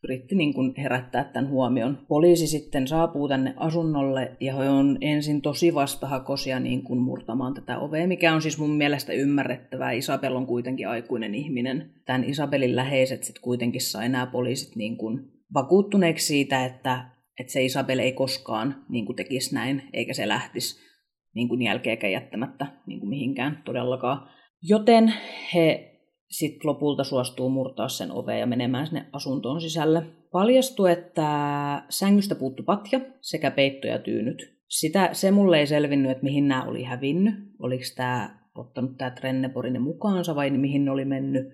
yritti 0.04 0.36
niin 0.36 0.54
kuin 0.54 0.74
herättää 0.78 1.24
tämän 1.24 1.50
huomion. 1.50 1.98
Poliisi 2.08 2.48
sitten 2.48 2.88
saapuu 2.88 3.28
tänne 3.28 3.54
asunnolle 3.58 4.32
ja 4.40 4.56
he 4.56 4.70
on 4.70 4.98
ensin 5.02 5.42
tosi 5.42 5.74
vastahakoisia 5.74 6.60
niin 6.60 6.84
kuin 6.84 7.00
murtamaan 7.00 7.54
tätä 7.54 7.80
ovea, 7.80 8.08
mikä 8.08 8.34
on 8.34 8.42
siis 8.42 8.60
mun 8.60 8.76
mielestä 8.78 9.14
ymmärrettävää. 9.14 9.92
Isabel 9.92 10.36
on 10.36 10.48
kuitenkin 10.48 10.88
aikuinen 10.88 11.36
ihminen. 11.36 11.92
Tämän 12.06 12.24
Isabelin 12.24 12.76
läheiset 12.76 13.24
sitten 13.24 13.44
kuitenkin 13.44 13.82
sai 13.82 14.10
nämä 14.10 14.26
poliisit 14.26 14.76
niin 14.76 14.98
kuin 14.98 15.20
vakuuttuneeksi 15.54 16.28
siitä, 16.28 16.66
että 16.66 17.15
että 17.40 17.54
se 17.54 17.64
Isabel 17.64 18.00
ei 18.00 18.14
koskaan 18.14 18.86
niin 18.90 19.06
kuin 19.06 19.16
tekisi 19.16 19.56
näin, 19.56 19.90
eikä 19.94 20.14
se 20.14 20.28
lähtisi 20.28 20.86
niin 21.34 21.50
kuin 21.50 21.62
jälkeenkään 21.62 22.14
jättämättä 22.14 22.68
niin 22.88 23.00
kuin 23.00 23.10
mihinkään 23.10 23.62
todellakaan. 23.66 24.30
Joten 24.62 25.14
he 25.54 25.92
sitten 26.30 26.70
lopulta 26.70 27.04
suostuu 27.04 27.50
murtaa 27.50 27.88
sen 27.88 28.12
oveen 28.12 28.40
ja 28.40 28.46
menemään 28.46 28.88
sinne 28.88 29.06
asuntoon 29.12 29.62
sisälle. 29.62 30.04
Paljastui, 30.32 30.92
että 30.92 31.28
sängystä 31.90 32.36
puuttu 32.36 32.64
patja 32.64 33.00
sekä 33.22 33.52
peitto 33.52 33.88
ja 33.88 34.00
tyynyt. 34.00 34.56
Sitä, 34.68 35.10
se 35.12 35.32
mulle 35.32 35.60
ei 35.60 35.68
selvinnyt, 35.68 36.12
että 36.12 36.24
mihin 36.24 36.48
nämä 36.48 36.64
oli 36.64 36.84
hävinnyt. 36.84 37.36
Oliko 37.60 37.84
tämä 37.96 38.40
ottanut 38.56 38.98
tämä 38.98 39.12
Trenneborinen 39.12 39.82
mukaansa 39.82 40.36
vai 40.36 40.50
mihin 40.50 40.86
ne 40.86 40.92
oli 40.92 41.06
mennyt. 41.06 41.48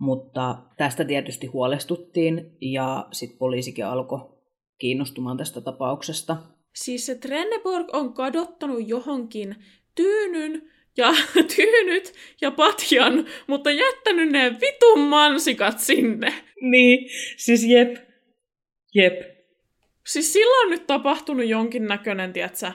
Mutta 0.00 0.58
tästä 0.76 1.04
tietysti 1.04 1.46
huolestuttiin 1.46 2.56
ja 2.60 3.06
sitten 3.12 3.38
poliisikin 3.38 3.86
alkoi 3.86 4.35
kiinnostumaan 4.78 5.36
tästä 5.36 5.60
tapauksesta. 5.60 6.36
Siis 6.74 7.06
se 7.06 7.14
Trenneborg 7.14 7.94
on 7.94 8.14
kadottanut 8.14 8.88
johonkin 8.88 9.56
tyynyn 9.94 10.70
ja 10.96 11.14
tyynyt 11.56 12.12
ja 12.40 12.50
patjan, 12.50 13.26
mutta 13.46 13.70
jättänyt 13.70 14.30
ne 14.30 14.56
vitun 14.60 15.00
mansikat 15.00 15.80
sinne. 15.80 16.34
Niin, 16.60 17.10
siis 17.36 17.64
jep. 17.64 17.96
Jep. 18.94 19.36
Siis 20.06 20.32
sillä 20.32 20.64
on 20.64 20.70
nyt 20.70 20.86
tapahtunut 20.86 21.46
jonkinnäköinen, 21.46 22.32
tietsä. 22.32 22.72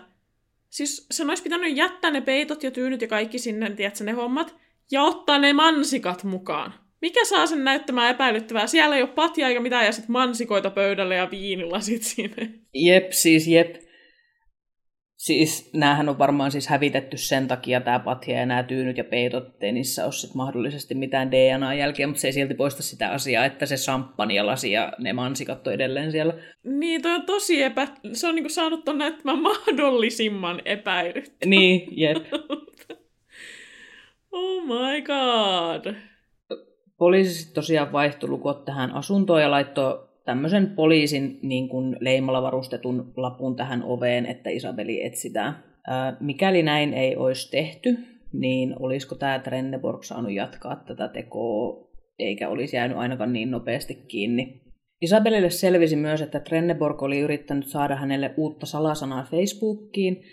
Siis 0.69 1.07
sen 1.11 1.29
olisi 1.29 1.43
pitänyt 1.43 1.77
jättää 1.77 2.11
ne 2.11 2.21
peitot 2.21 2.63
ja 2.63 2.71
tyynyt 2.71 3.01
ja 3.01 3.07
kaikki 3.07 3.39
sinne, 3.39 3.69
tietsä, 3.69 4.03
ne 4.03 4.11
hommat, 4.11 4.55
ja 4.91 5.03
ottaa 5.03 5.37
ne 5.37 5.53
mansikat 5.53 6.23
mukaan. 6.23 6.73
Mikä 7.01 7.25
saa 7.25 7.47
sen 7.47 7.63
näyttämään 7.63 8.11
epäilyttävää? 8.11 8.67
Siellä 8.67 8.95
ei 8.95 9.01
ole 9.01 9.09
patja 9.09 9.47
eikä 9.47 9.59
mitään, 9.59 9.85
ja 9.85 9.91
sitten 9.91 10.11
mansikoita 10.11 10.69
pöydälle 10.69 11.15
ja 11.15 11.31
viinilasit 11.31 12.03
sinne. 12.03 12.49
Jep, 12.73 13.11
siis 13.11 13.47
jep. 13.47 13.75
Siis 15.17 15.69
näähän 15.73 16.09
on 16.09 16.19
varmaan 16.19 16.51
siis 16.51 16.67
hävitetty 16.67 17.17
sen 17.17 17.47
takia 17.47 17.81
tämä 17.81 17.99
patja 17.99 18.39
ja 18.39 18.45
nämä 18.45 18.63
tyynyt 18.63 18.97
ja 18.97 19.03
peitot, 19.03 19.47
ettei 19.47 19.71
niissä 19.71 20.03
ole 20.05 20.11
sit 20.11 20.35
mahdollisesti 20.35 20.95
mitään 20.95 21.31
DNA-jälkeä, 21.31 22.07
mutta 22.07 22.21
se 22.21 22.27
ei 22.27 22.33
silti 22.33 22.53
poista 22.53 22.83
sitä 22.83 23.09
asiaa, 23.09 23.45
että 23.45 23.65
se 23.65 23.77
samppani 23.77 24.35
ja 24.35 24.45
lasi 24.45 24.71
ja 24.71 24.93
ne 24.99 25.13
mansikat 25.13 25.67
on 25.67 25.73
edelleen 25.73 26.11
siellä. 26.11 26.33
Niin, 26.63 27.01
toi 27.01 27.15
on 27.15 27.25
tosi 27.25 27.63
epä... 27.63 27.87
Se 28.13 28.27
on 28.27 28.35
niinku 28.35 28.49
saanut 28.49 28.85
ton 28.85 28.97
näyttämään 28.97 29.41
mahdollisimman 29.51 30.61
epäilyt. 30.65 31.33
Niin, 31.45 31.87
jep. 31.91 32.17
oh 34.31 34.63
my 34.63 35.01
god. 35.01 35.95
Poliisi 37.01 37.33
sitten 37.33 37.55
tosiaan 37.55 37.91
vaihtoi 37.91 38.29
lukot 38.29 38.65
tähän 38.65 38.91
asuntoon 38.91 39.41
ja 39.41 39.51
laittoi 39.51 40.07
tämmöisen 40.25 40.69
poliisin 40.69 41.39
niin 41.41 41.69
kuin 41.69 41.97
leimalla 41.99 42.41
varustetun 42.41 43.13
lapun 43.17 43.55
tähän 43.55 43.83
oveen, 43.83 44.25
että 44.25 44.49
Isabeli 44.49 45.05
etsitään. 45.05 45.63
Ää, 45.87 46.17
mikäli 46.19 46.63
näin 46.63 46.93
ei 46.93 47.15
olisi 47.15 47.51
tehty, 47.51 47.97
niin 48.33 48.75
olisiko 48.79 49.15
tämä 49.15 49.39
Trenneborg 49.39 50.03
saanut 50.03 50.31
jatkaa 50.31 50.75
tätä 50.75 51.07
tekoa, 51.07 51.87
eikä 52.19 52.49
olisi 52.49 52.75
jäänyt 52.75 52.97
ainakaan 52.97 53.33
niin 53.33 53.51
nopeasti 53.51 53.95
kiinni. 53.95 54.61
Isabelille 55.01 55.49
selvisi 55.49 55.95
myös, 55.95 56.21
että 56.21 56.39
Trenneborg 56.39 57.03
oli 57.03 57.19
yrittänyt 57.19 57.67
saada 57.67 57.95
hänelle 57.95 58.33
uutta 58.37 58.65
salasanaa 58.65 59.27
Facebookiin, 59.31 60.23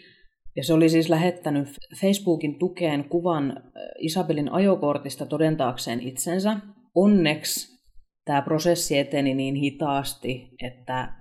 ja 0.56 0.64
se 0.64 0.72
oli 0.72 0.88
siis 0.88 1.08
lähettänyt 1.08 1.68
Facebookin 2.00 2.58
tukeen 2.58 3.08
kuvan 3.08 3.62
Isabelin 3.98 4.52
ajokortista 4.52 5.26
todentaakseen 5.26 6.00
itsensä. 6.00 6.56
Onneksi 6.94 7.78
tämä 8.24 8.42
prosessi 8.42 8.98
eteni 8.98 9.34
niin 9.34 9.54
hitaasti, 9.54 10.48
että 10.62 11.12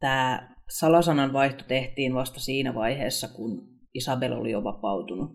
tämä 0.00 0.54
salasanan 0.70 1.32
vaihto 1.32 1.64
tehtiin 1.68 2.14
vasta 2.14 2.40
siinä 2.40 2.74
vaiheessa, 2.74 3.28
kun 3.28 3.68
Isabel 3.94 4.32
oli 4.32 4.50
jo 4.50 4.64
vapautunut. 4.64 5.30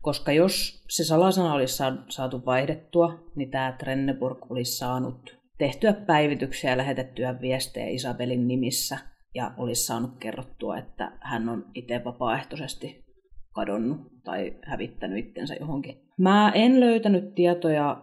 Koska 0.00 0.32
jos 0.32 0.84
se 0.90 1.04
salasana 1.04 1.54
olisi 1.54 1.82
saatu 2.08 2.42
vaihdettua, 2.46 3.18
niin 3.36 3.50
tämä 3.50 3.76
Trenneborg 3.78 4.50
olisi 4.50 4.76
saanut 4.76 5.36
tehtyä 5.58 5.92
päivityksiä 5.92 6.70
ja 6.70 6.76
lähetettyä 6.76 7.40
viestejä 7.40 7.88
Isabelin 7.88 8.48
nimissä– 8.48 8.98
ja 9.34 9.54
olisi 9.56 9.86
saanut 9.86 10.10
kerrottua, 10.20 10.78
että 10.78 11.12
hän 11.20 11.48
on 11.48 11.66
itse 11.74 12.04
vapaaehtoisesti 12.04 13.04
kadonnut 13.54 14.00
tai 14.24 14.56
hävittänyt 14.62 15.26
itsensä 15.26 15.54
johonkin. 15.54 16.00
Mä 16.18 16.52
en 16.54 16.80
löytänyt 16.80 17.34
tietoja 17.34 18.02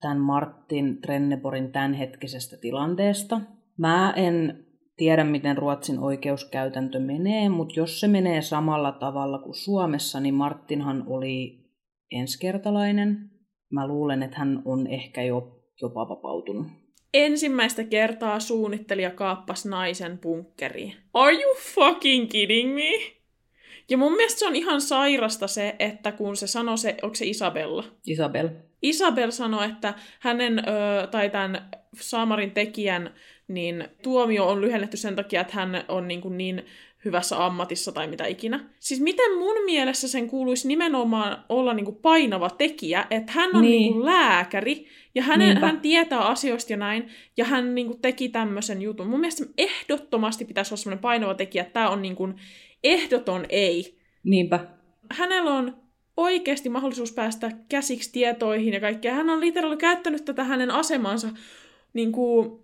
tämän 0.00 0.18
Martin 0.18 1.00
Trenneborin 1.00 1.72
tämänhetkisestä 1.72 2.56
tilanteesta. 2.60 3.40
Mä 3.78 4.12
en 4.16 4.66
tiedä, 4.96 5.24
miten 5.24 5.58
Ruotsin 5.58 5.98
oikeuskäytäntö 5.98 7.00
menee, 7.00 7.48
mutta 7.48 7.80
jos 7.80 8.00
se 8.00 8.08
menee 8.08 8.42
samalla 8.42 8.92
tavalla 8.92 9.38
kuin 9.38 9.54
Suomessa, 9.54 10.20
niin 10.20 10.34
Martinhan 10.34 11.04
oli 11.06 11.66
ensikertalainen. 12.10 13.30
Mä 13.72 13.86
luulen, 13.86 14.22
että 14.22 14.38
hän 14.38 14.62
on 14.64 14.86
ehkä 14.86 15.22
jo 15.22 15.62
jopa 15.82 16.08
vapautunut 16.08 16.66
ensimmäistä 17.24 17.84
kertaa 17.84 18.40
suunnittelija 18.40 19.10
kaappas 19.10 19.66
naisen 19.66 20.18
bunkkeriin. 20.18 20.94
Are 21.14 21.32
you 21.32 21.54
fucking 21.74 22.30
kidding 22.30 22.74
me? 22.74 23.16
Ja 23.88 23.98
mun 23.98 24.12
mielestä 24.16 24.38
se 24.38 24.46
on 24.46 24.56
ihan 24.56 24.80
sairasta 24.80 25.46
se, 25.46 25.76
että 25.78 26.12
kun 26.12 26.36
se 26.36 26.46
sanoi 26.46 26.78
se, 26.78 26.96
onko 27.02 27.14
se 27.14 27.26
Isabella? 27.26 27.84
Isabel. 28.06 28.48
Isabel 28.82 29.30
sanoi, 29.30 29.66
että 29.66 29.94
hänen, 30.20 30.58
ö, 30.58 31.06
tai 31.06 31.30
tämän 31.30 31.70
Saamarin 32.00 32.50
tekijän, 32.50 33.14
niin 33.48 33.88
tuomio 34.02 34.48
on 34.48 34.60
lyhennetty 34.60 34.96
sen 34.96 35.16
takia, 35.16 35.40
että 35.40 35.54
hän 35.54 35.84
on 35.88 36.08
niin, 36.08 36.20
kuin 36.20 36.38
niin 36.38 36.66
hyvässä 37.06 37.46
ammatissa 37.46 37.92
tai 37.92 38.06
mitä 38.06 38.26
ikinä. 38.26 38.70
Siis 38.80 39.00
miten 39.00 39.38
mun 39.38 39.64
mielessä 39.64 40.08
sen 40.08 40.28
kuuluisi 40.28 40.68
nimenomaan 40.68 41.44
olla 41.48 41.74
niin 41.74 41.84
kuin 41.84 41.96
painava 41.96 42.50
tekijä, 42.50 43.06
että 43.10 43.32
hän 43.32 43.56
on 43.56 43.62
niin. 43.62 43.70
Niin 43.70 43.92
kuin 43.92 44.04
lääkäri 44.04 44.86
ja 45.14 45.22
hänen, 45.22 45.58
hän 45.58 45.80
tietää 45.80 46.20
asioista 46.20 46.72
ja 46.72 46.76
näin, 46.76 47.08
ja 47.36 47.44
hän 47.44 47.74
niin 47.74 47.86
kuin 47.86 48.00
teki 48.00 48.28
tämmöisen 48.28 48.82
jutun. 48.82 49.06
Mun 49.06 49.20
mielestä 49.20 49.44
ehdottomasti 49.58 50.44
pitäisi 50.44 50.74
olla 50.74 50.82
semmoinen 50.82 51.02
painava 51.02 51.34
tekijä, 51.34 51.62
että 51.62 51.72
tämä 51.72 51.90
on 51.90 52.02
niin 52.02 52.16
kuin 52.16 52.34
ehdoton 52.84 53.46
ei. 53.48 53.98
Niinpä. 54.24 54.66
Hänellä 55.10 55.54
on 55.54 55.76
oikeasti 56.16 56.68
mahdollisuus 56.68 57.12
päästä 57.12 57.50
käsiksi 57.68 58.12
tietoihin 58.12 58.74
ja 58.74 58.80
kaikkea. 58.80 59.14
Hän 59.14 59.30
on 59.30 59.40
literally 59.40 59.76
käyttänyt 59.76 60.24
tätä 60.24 60.44
hänen 60.44 60.70
asemansa 60.70 61.28
niin 61.92 62.12
kuin, 62.12 62.60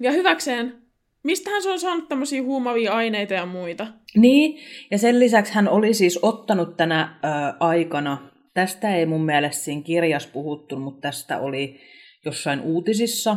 ja 0.00 0.12
hyväkseen. 0.12 0.82
Mistähän 1.24 1.62
se 1.62 1.70
on 1.70 1.80
saanut 1.80 2.08
tämmöisiä 2.08 2.42
huumavia 2.42 2.92
aineita 2.92 3.34
ja 3.34 3.46
muita? 3.46 3.86
Niin, 4.16 4.58
ja 4.90 4.98
sen 4.98 5.20
lisäksi 5.20 5.54
hän 5.54 5.68
oli 5.68 5.94
siis 5.94 6.18
ottanut 6.22 6.76
tänä 6.76 7.18
ö, 7.24 7.28
aikana, 7.60 8.30
tästä 8.54 8.96
ei 8.96 9.06
mun 9.06 9.24
mielestä 9.24 9.64
siinä 9.64 9.82
kirjassa 9.82 10.28
puhuttu, 10.32 10.76
mutta 10.76 11.00
tästä 11.00 11.38
oli 11.38 11.80
jossain 12.24 12.60
uutisissa, 12.60 13.36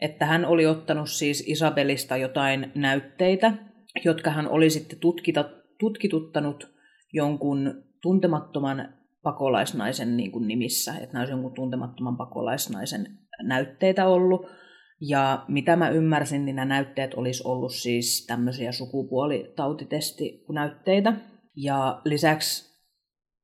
että 0.00 0.26
hän 0.26 0.44
oli 0.44 0.66
ottanut 0.66 1.10
siis 1.10 1.44
Isabelista 1.46 2.16
jotain 2.16 2.72
näytteitä, 2.74 3.52
jotka 4.04 4.30
hän 4.30 4.48
oli 4.48 4.70
sitten 4.70 4.98
tutkita, 4.98 5.50
tutkituttanut 5.78 6.74
jonkun 7.12 7.84
tuntemattoman 8.02 8.94
pakolaisnaisen 9.22 10.16
niin 10.16 10.32
kuin 10.32 10.48
nimissä, 10.48 10.92
että 10.92 11.12
nämä 11.12 11.20
olisi 11.20 11.32
jonkun 11.32 11.54
tuntemattoman 11.54 12.16
pakolaisnaisen 12.16 13.06
näytteitä 13.42 14.06
ollut. 14.06 14.46
Ja 15.00 15.44
mitä 15.48 15.76
mä 15.76 15.88
ymmärsin, 15.88 16.44
niin 16.44 16.56
nämä 16.56 16.66
näytteet 16.66 17.14
olisi 17.14 17.42
ollut 17.46 17.74
siis 17.74 18.26
tämmöisiä 18.26 18.72
sukupuolitautitestinäytteitä. 18.72 21.12
Ja 21.56 22.00
lisäksi 22.04 22.70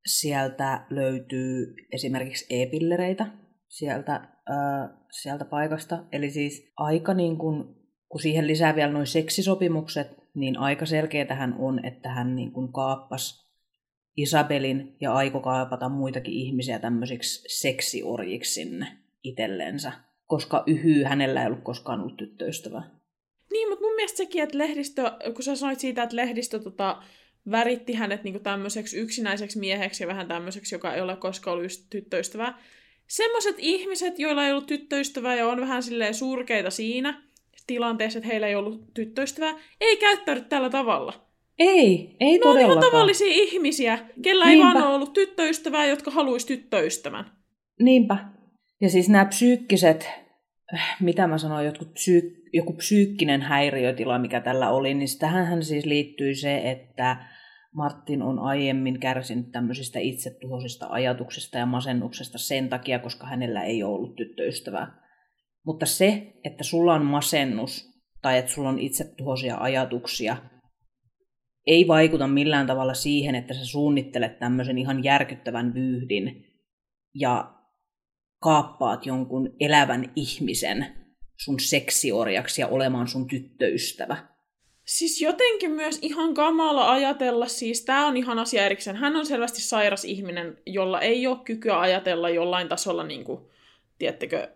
sieltä 0.07 0.87
löytyy 0.90 1.75
esimerkiksi 1.92 2.47
e-pillereitä 2.51 3.27
sieltä, 3.69 4.14
äh, 4.14 4.29
sieltä 5.11 5.45
paikasta. 5.45 6.05
Eli 6.12 6.31
siis 6.31 6.73
aika 6.77 7.14
niin 7.14 7.38
kuin, 7.38 7.64
kun 8.09 8.21
siihen 8.21 8.47
lisää 8.47 8.75
vielä 8.75 8.92
noin 8.92 9.07
seksisopimukset, 9.07 10.16
niin 10.35 10.59
aika 10.59 10.87
selkeätähän 10.87 11.55
on, 11.59 11.85
että 11.85 12.09
hän 12.09 12.37
niin 12.37 12.53
kuin 12.53 12.73
kaappasi 12.73 13.47
Isabelin 14.16 14.97
ja 15.01 15.14
aiko 15.14 15.40
kaapata 15.40 15.88
muitakin 15.88 16.35
ihmisiä 16.35 16.79
tämmöisiksi 16.79 17.61
seksiorjiksi 17.61 18.55
sinne 18.55 18.87
itsellensä, 19.23 19.92
koska 20.27 20.62
yhyy 20.67 21.05
hänellä 21.05 21.41
ei 21.41 21.47
ollut 21.47 21.65
koskaan 21.65 22.01
ollut 22.01 22.17
tyttöystävää. 22.17 22.91
Niin, 23.53 23.69
mutta 23.69 23.85
mun 23.85 23.95
mielestä 23.95 24.17
sekin, 24.17 24.43
että 24.43 24.59
lehdistö, 24.59 25.12
kun 25.35 25.43
sä 25.43 25.57
sanoit 25.57 25.81
siitä, 25.81 26.03
että 26.03 26.17
lehdistö 26.17 26.59
tota, 26.59 27.03
väritti 27.51 27.93
hänet 27.93 28.25
niinku 28.25 28.41
tämmöiseksi 28.41 28.99
yksinäiseksi 28.99 29.59
mieheksi 29.59 30.03
ja 30.05 30.09
vähän 30.09 30.29
tämmöiseksi, 30.29 30.75
joka 30.75 30.95
ei 30.95 31.01
ole 31.01 31.17
koskaan 31.17 31.53
ollut 31.53 31.65
just 31.65 31.87
tyttöystävää. 31.91 32.59
Semmoiset 33.07 33.57
ihmiset, 33.59 34.19
joilla 34.19 34.47
ei 34.47 34.53
ollut 34.53 34.67
tyttöystävää 34.67 35.35
ja 35.35 35.49
on 35.49 35.61
vähän 35.61 35.83
silleen 35.83 36.15
surkeita 36.15 36.71
siinä 36.71 37.23
tilanteessa, 37.67 38.19
että 38.19 38.29
heillä 38.29 38.47
ei 38.47 38.55
ollut 38.55 38.95
tyttöystävää, 38.95 39.55
ei 39.81 39.97
käyttäydy 39.97 40.41
tällä 40.41 40.71
tavalla. 40.71 41.27
Ei, 41.59 42.17
ei 42.21 42.33
ne 42.33 42.39
todellakaan. 42.39 42.57
on 42.57 42.79
ihan 42.79 42.93
tavallisia 42.93 43.27
ihmisiä, 43.31 43.99
kellä 44.23 44.45
ei 44.45 44.57
Niinpä. 44.57 44.75
vaan 44.75 44.87
ole 44.87 44.95
ollut 44.95 45.12
tyttöystävää, 45.12 45.87
jotka 45.87 46.11
haluaisi 46.11 46.47
tyttöystävän. 46.47 47.25
Niinpä. 47.81 48.36
Ja 48.81 48.91
siis 48.91 49.09
nämä 49.09 49.25
psyykkiset, 49.25 50.09
äh, 50.75 50.97
mitä 51.01 51.27
mä 51.27 51.39
sanoin, 51.39 51.67
jotkut 51.67 51.95
psyy- 51.95 52.43
joku 52.53 52.73
psyykkinen 52.73 53.43
häiriötila, 53.43 54.19
mikä 54.19 54.41
tällä 54.41 54.71
oli, 54.71 54.95
niin 54.95 55.09
tähän 55.19 55.62
siis 55.62 55.85
liittyy 55.85 56.35
se, 56.35 56.71
että 56.71 57.27
Martin 57.75 58.23
on 58.23 58.39
aiemmin 58.39 59.01
kärsinyt 59.01 59.53
tämmöisistä 59.53 59.99
itsetuhoisista 59.99 60.87
ajatuksista 60.91 61.59
ja 61.59 61.67
masennuksesta 61.67 62.39
sen 62.39 62.69
takia, 62.69 62.99
koska 62.99 63.27
hänellä 63.27 63.62
ei 63.62 63.83
ole 63.83 63.95
ollut 63.95 64.17
tyttöystävää. 64.17 65.07
Mutta 65.67 65.87
se, 65.87 66.33
että 66.45 66.65
sulla 66.65 66.95
on 66.95 67.05
masennus 67.05 67.97
tai 68.23 68.39
että 68.39 68.51
sulla 68.53 68.69
on 68.69 68.79
itsetuhoisia 68.79 69.57
ajatuksia, 69.57 70.37
ei 71.67 71.89
vaikuta 71.89 72.27
millään 72.27 72.67
tavalla 72.67 72.95
siihen, 72.95 73.35
että 73.35 73.55
sä 73.55 73.67
suunnittelet 73.67 74.39
tämmöisen 74.39 74.79
ihan 74.79 75.05
järkyttävän 75.05 75.75
vyyhdin 75.75 76.45
ja 77.15 77.56
kaappaat 78.40 79.07
jonkun 79.07 79.57
elävän 79.61 80.12
ihmisen 80.16 80.87
sun 81.37 81.61
seksiorjaksi 81.61 82.61
ja 82.61 82.68
olemaan 82.68 83.09
sun 83.09 83.27
tyttöystävä. 83.27 84.16
Siis 84.85 85.20
jotenkin 85.20 85.70
myös 85.70 85.99
ihan 86.03 86.35
kamala 86.35 86.92
ajatella, 86.92 87.46
siis 87.46 87.85
tämä 87.85 88.07
on 88.07 88.16
ihan 88.16 88.38
asia 88.38 88.66
erikseen. 88.66 88.96
Hän 88.96 89.16
on 89.16 89.27
selvästi 89.27 89.61
sairas 89.61 90.05
ihminen, 90.05 90.59
jolla 90.66 91.01
ei 91.01 91.27
ole 91.27 91.38
kykyä 91.44 91.81
ajatella 91.81 92.31
jollain 92.31 92.68
tasolla, 92.68 93.05
niin 93.05 93.25
kuin, 93.25 93.40
tiettekö, 93.99 94.49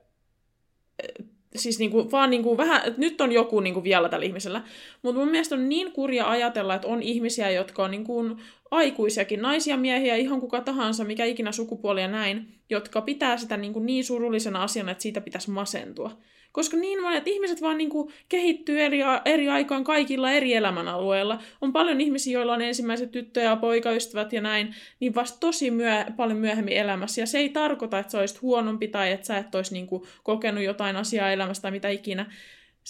siis 1.56 1.78
niinku, 1.78 2.10
vaan 2.10 2.30
niinku 2.30 2.56
vähän, 2.56 2.82
että 2.86 3.00
nyt 3.00 3.20
on 3.20 3.32
joku 3.32 3.60
niinku 3.60 3.84
vielä 3.84 4.08
tällä 4.08 4.26
ihmisellä. 4.26 4.62
Mutta 5.02 5.20
mun 5.20 5.30
mielestä 5.30 5.54
on 5.54 5.68
niin 5.68 5.92
kurja 5.92 6.30
ajatella, 6.30 6.74
että 6.74 6.88
on 6.88 7.02
ihmisiä, 7.02 7.50
jotka 7.50 7.84
on 7.84 7.90
niinku 7.90 8.22
aikuisiakin, 8.70 9.42
naisia, 9.42 9.76
miehiä, 9.76 10.16
ihan 10.16 10.40
kuka 10.40 10.60
tahansa, 10.60 11.04
mikä 11.04 11.24
ikinä 11.24 11.52
sukupuoli 11.52 12.00
ja 12.00 12.08
näin, 12.08 12.54
jotka 12.70 13.00
pitää 13.00 13.36
sitä 13.36 13.56
niinku 13.56 13.80
niin 13.80 14.04
surullisena 14.04 14.62
asiana, 14.62 14.92
että 14.92 15.02
siitä 15.02 15.20
pitäisi 15.20 15.50
masentua. 15.50 16.18
Koska 16.52 16.76
niin 16.76 17.02
monet 17.02 17.28
ihmiset 17.28 17.62
vaan 17.62 17.78
niinku 17.78 18.10
kehittyy 18.28 18.80
eri, 18.80 19.00
eri 19.24 19.48
aikaan 19.48 19.84
kaikilla 19.84 20.30
eri 20.30 20.54
elämänalueilla. 20.54 21.38
On 21.60 21.72
paljon 21.72 22.00
ihmisiä, 22.00 22.32
joilla 22.32 22.52
on 22.52 22.62
ensimmäiset 22.62 23.10
tyttö- 23.10 23.40
ja 23.40 23.56
poikaystävät 23.56 24.32
ja 24.32 24.40
näin, 24.40 24.74
niin 25.00 25.14
vasta 25.14 25.40
tosi 25.40 25.70
myö, 25.70 26.04
paljon 26.16 26.38
myöhemmin 26.38 26.76
elämässä. 26.76 27.20
Ja 27.20 27.26
se 27.26 27.38
ei 27.38 27.48
tarkoita, 27.48 27.98
että 27.98 28.12
sä 28.12 28.18
olisit 28.18 28.42
huonompi 28.42 28.88
tai 28.88 29.12
että 29.12 29.26
sä 29.26 29.38
et 29.38 29.54
olisi 29.54 29.72
niinku 29.74 30.06
kokenut 30.22 30.64
jotain 30.64 30.96
asiaa 30.96 31.30
elämästä 31.30 31.62
tai 31.62 31.70
mitä 31.70 31.88
ikinä. 31.88 32.32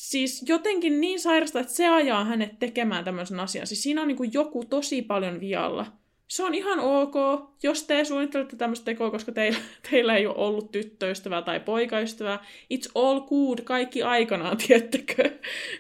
Siis 0.01 0.45
jotenkin 0.49 1.01
niin 1.01 1.21
sairasta, 1.21 1.61
että 1.61 1.73
se 1.73 1.89
ajaa 1.89 2.25
hänet 2.25 2.59
tekemään 2.59 3.05
tämmöisen 3.05 3.41
asian. 3.41 3.67
Siis 3.67 3.83
siinä 3.83 4.03
on 4.03 4.09
niinku 4.09 4.25
joku 4.25 4.65
tosi 4.65 5.03
paljon 5.03 5.41
vialla 5.41 5.87
se 6.31 6.45
on 6.45 6.55
ihan 6.55 6.81
ok, 6.81 7.15
jos 7.63 7.85
te 7.85 8.05
suunnittelette 8.05 8.57
tämmöistä 8.57 8.85
tekoa, 8.85 9.11
koska 9.11 9.33
teillä, 9.33 9.59
teillä 9.91 10.17
ei 10.17 10.27
ole 10.27 10.37
ollut 10.37 10.73
tyttöystävää 10.73 11.43
tai 11.43 11.61
poikaystävää. 11.61 12.45
It's 12.75 12.91
all 12.95 13.21
good, 13.21 13.59
kaikki 13.65 14.03
aikanaan, 14.03 14.57
tiettekö? 14.67 15.31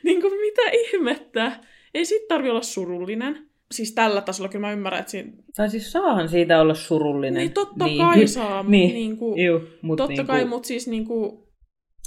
niin 0.04 0.20
kuin 0.20 0.40
mitä 0.40 0.62
ihmettä? 0.70 1.52
Ei 1.94 2.04
siitä 2.04 2.24
tarvi 2.28 2.50
olla 2.50 2.62
surullinen. 2.62 3.46
Siis 3.72 3.92
tällä 3.92 4.20
tasolla 4.20 4.48
kyllä 4.48 4.66
mä 4.66 4.72
ymmärrän, 4.72 5.00
että 5.00 5.10
siinä... 5.10 5.32
Tai 5.56 5.70
siis 5.70 5.92
saahan 5.92 6.28
siitä 6.28 6.60
olla 6.60 6.74
surullinen. 6.74 7.40
Niin 7.40 7.52
totta 7.52 7.84
niin. 7.84 7.98
kai 7.98 8.26
saa, 8.38 8.62
niin. 8.62 8.94
niin 8.94 9.16
kuin, 9.16 9.44
Juu, 9.44 9.60
mut 9.82 9.96
totta 9.96 10.12
niin 10.12 10.26
kai, 10.26 10.40
kuin, 10.40 10.48
mutta 10.48 10.66
siis 10.66 10.88
niin 10.88 11.04
kuin, 11.04 11.38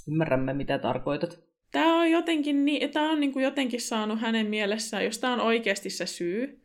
Ymmärrämme, 0.08 0.54
mitä 0.54 0.80
tarkoitat. 0.80 1.40
Tämä 1.74 2.02
on 2.02 2.12
jotenkin, 2.12 2.66
niin, 2.66 2.92
tää 2.92 3.10
on 3.10 3.20
niin 3.20 3.34
kuin 3.34 3.44
jotenkin 3.44 3.82
saanut 3.82 4.22
hänen 4.22 4.48
mielessään, 4.48 5.06
jos 5.06 5.20
tämä 5.20 5.34
on 5.34 5.40
oikeasti 5.40 5.90
se 5.90 6.06
syy, 6.06 6.60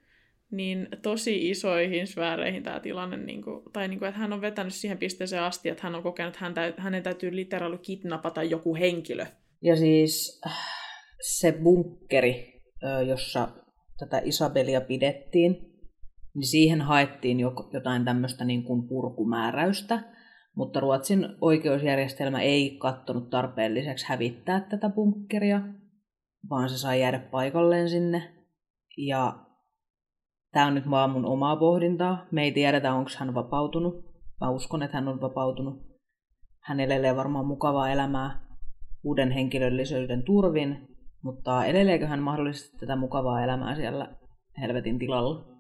niin 0.51 0.89
tosi 1.03 1.51
isoihin 1.51 2.07
sfääreihin 2.07 2.63
tämä 2.63 2.81
tilanne, 2.81 3.17
niin 3.17 3.43
kuin, 3.43 3.63
tai 3.73 3.89
niin 3.89 3.99
kuin, 3.99 4.09
että 4.09 4.21
hän 4.21 4.33
on 4.33 4.41
vetänyt 4.41 4.75
siihen 4.75 4.99
pisteeseen 4.99 5.43
asti, 5.43 5.69
että 5.69 5.83
hän 5.83 5.95
on 5.95 6.03
kokenut, 6.03 6.35
että 6.35 6.83
hänen 6.83 7.03
täytyy 7.03 7.37
literaali 7.37 7.79
kidnapata 7.79 8.43
joku 8.43 8.75
henkilö. 8.75 9.27
Ja 9.63 9.77
siis 9.77 10.41
se 11.21 11.53
bunkkeri, 11.53 12.63
jossa 13.07 13.49
tätä 13.99 14.23
Isabelia 14.25 14.81
pidettiin, 14.81 15.53
niin 16.35 16.47
siihen 16.47 16.81
haettiin 16.81 17.41
jo- 17.41 17.71
jotain 17.73 18.05
tämmöistä 18.05 18.45
niin 18.45 18.65
kuin 18.65 18.89
purkumääräystä, 18.89 20.01
mutta 20.59 20.81
Ruotsin 20.81 21.29
oikeusjärjestelmä 21.41 22.41
ei 22.41 22.77
kattonut 22.79 23.31
tarpeelliseksi 23.31 24.07
hävittää 24.09 24.61
tätä 24.61 24.89
bunkkeria, 24.89 25.61
vaan 26.51 26.69
se 26.69 26.79
sai 26.79 27.01
jäädä 27.01 27.19
paikalleen 27.19 27.89
sinne. 27.89 28.23
Ja 28.97 29.39
tämä 30.53 30.67
on 30.67 30.75
nyt 30.75 30.91
vaan 30.91 31.11
mun 31.11 31.25
omaa 31.25 31.57
pohdintaa. 31.57 32.27
Me 32.31 32.43
ei 32.43 32.53
tiedetä, 32.53 32.95
onko 32.95 33.11
hän 33.19 33.35
vapautunut. 33.35 33.95
Mä 34.41 34.51
uskon, 34.51 34.83
että 34.83 34.97
hän 34.97 35.09
on 35.09 35.21
vapautunut. 35.21 35.83
Hän 36.61 36.81
elelee 36.81 37.17
varmaan 37.17 37.47
mukavaa 37.47 37.91
elämää 37.91 38.47
uuden 39.05 39.31
henkilöllisyyden 39.31 40.23
turvin, 40.23 40.89
mutta 41.23 41.65
eleleekö 41.65 42.07
hän 42.07 42.23
mahdollisesti 42.23 42.79
tätä 42.79 42.97
mukavaa 42.97 43.45
elämää 43.45 43.75
siellä 43.75 44.17
helvetin 44.61 44.99
tilalla? 44.99 45.58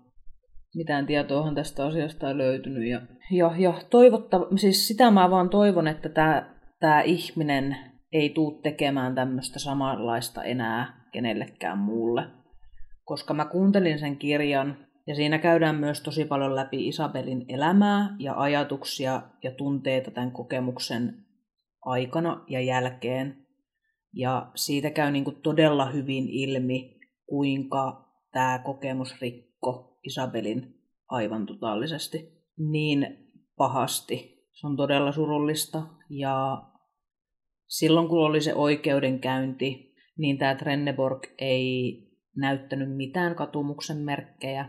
Mitään 0.78 1.06
tietoahan 1.06 1.54
tästä 1.54 1.86
asiasta 1.86 2.28
ei 2.28 2.38
löytynyt. 2.38 2.88
Ja, 2.88 3.00
ja, 3.30 3.54
ja 3.58 3.74
toivottava, 3.90 4.46
siis 4.56 4.88
sitä 4.88 5.10
mä 5.10 5.30
vaan 5.30 5.50
toivon, 5.50 5.88
että 5.88 6.08
tämä, 6.08 6.54
tämä 6.80 7.00
ihminen 7.02 7.76
ei 8.12 8.30
tuu 8.30 8.60
tekemään 8.62 9.14
tämmöistä 9.14 9.58
samanlaista 9.58 10.44
enää 10.44 11.08
kenellekään 11.12 11.78
muulle. 11.78 12.22
Koska 13.04 13.34
mä 13.34 13.44
kuuntelin 13.44 13.98
sen 13.98 14.16
kirjan 14.16 14.76
ja 15.06 15.14
siinä 15.14 15.38
käydään 15.38 15.76
myös 15.76 16.00
tosi 16.00 16.24
paljon 16.24 16.56
läpi 16.56 16.88
Isabelin 16.88 17.44
elämää 17.48 18.16
ja 18.18 18.34
ajatuksia 18.36 19.22
ja 19.42 19.50
tunteita 19.50 20.10
tämän 20.10 20.32
kokemuksen 20.32 21.14
aikana 21.84 22.44
ja 22.48 22.60
jälkeen. 22.60 23.46
Ja 24.12 24.50
siitä 24.54 24.90
käy 24.90 25.10
niin 25.10 25.24
todella 25.42 25.90
hyvin 25.90 26.28
ilmi, 26.28 27.00
kuinka 27.26 28.04
tämä 28.32 28.60
kokemus 28.64 29.20
rikko 29.20 29.87
Isabelin 30.04 30.74
aivan 31.08 31.46
totaalisesti 31.46 32.32
niin 32.56 33.30
pahasti. 33.56 34.46
Se 34.52 34.66
on 34.66 34.76
todella 34.76 35.12
surullista 35.12 35.82
ja 36.10 36.62
silloin 37.66 38.08
kun 38.08 38.26
oli 38.26 38.40
se 38.40 38.54
oikeudenkäynti, 38.54 39.94
niin 40.18 40.38
tämä 40.38 40.54
Trenneborg 40.54 41.26
ei 41.38 42.02
näyttänyt 42.36 42.96
mitään 42.96 43.34
katumuksen 43.34 43.96
merkkejä, 43.96 44.68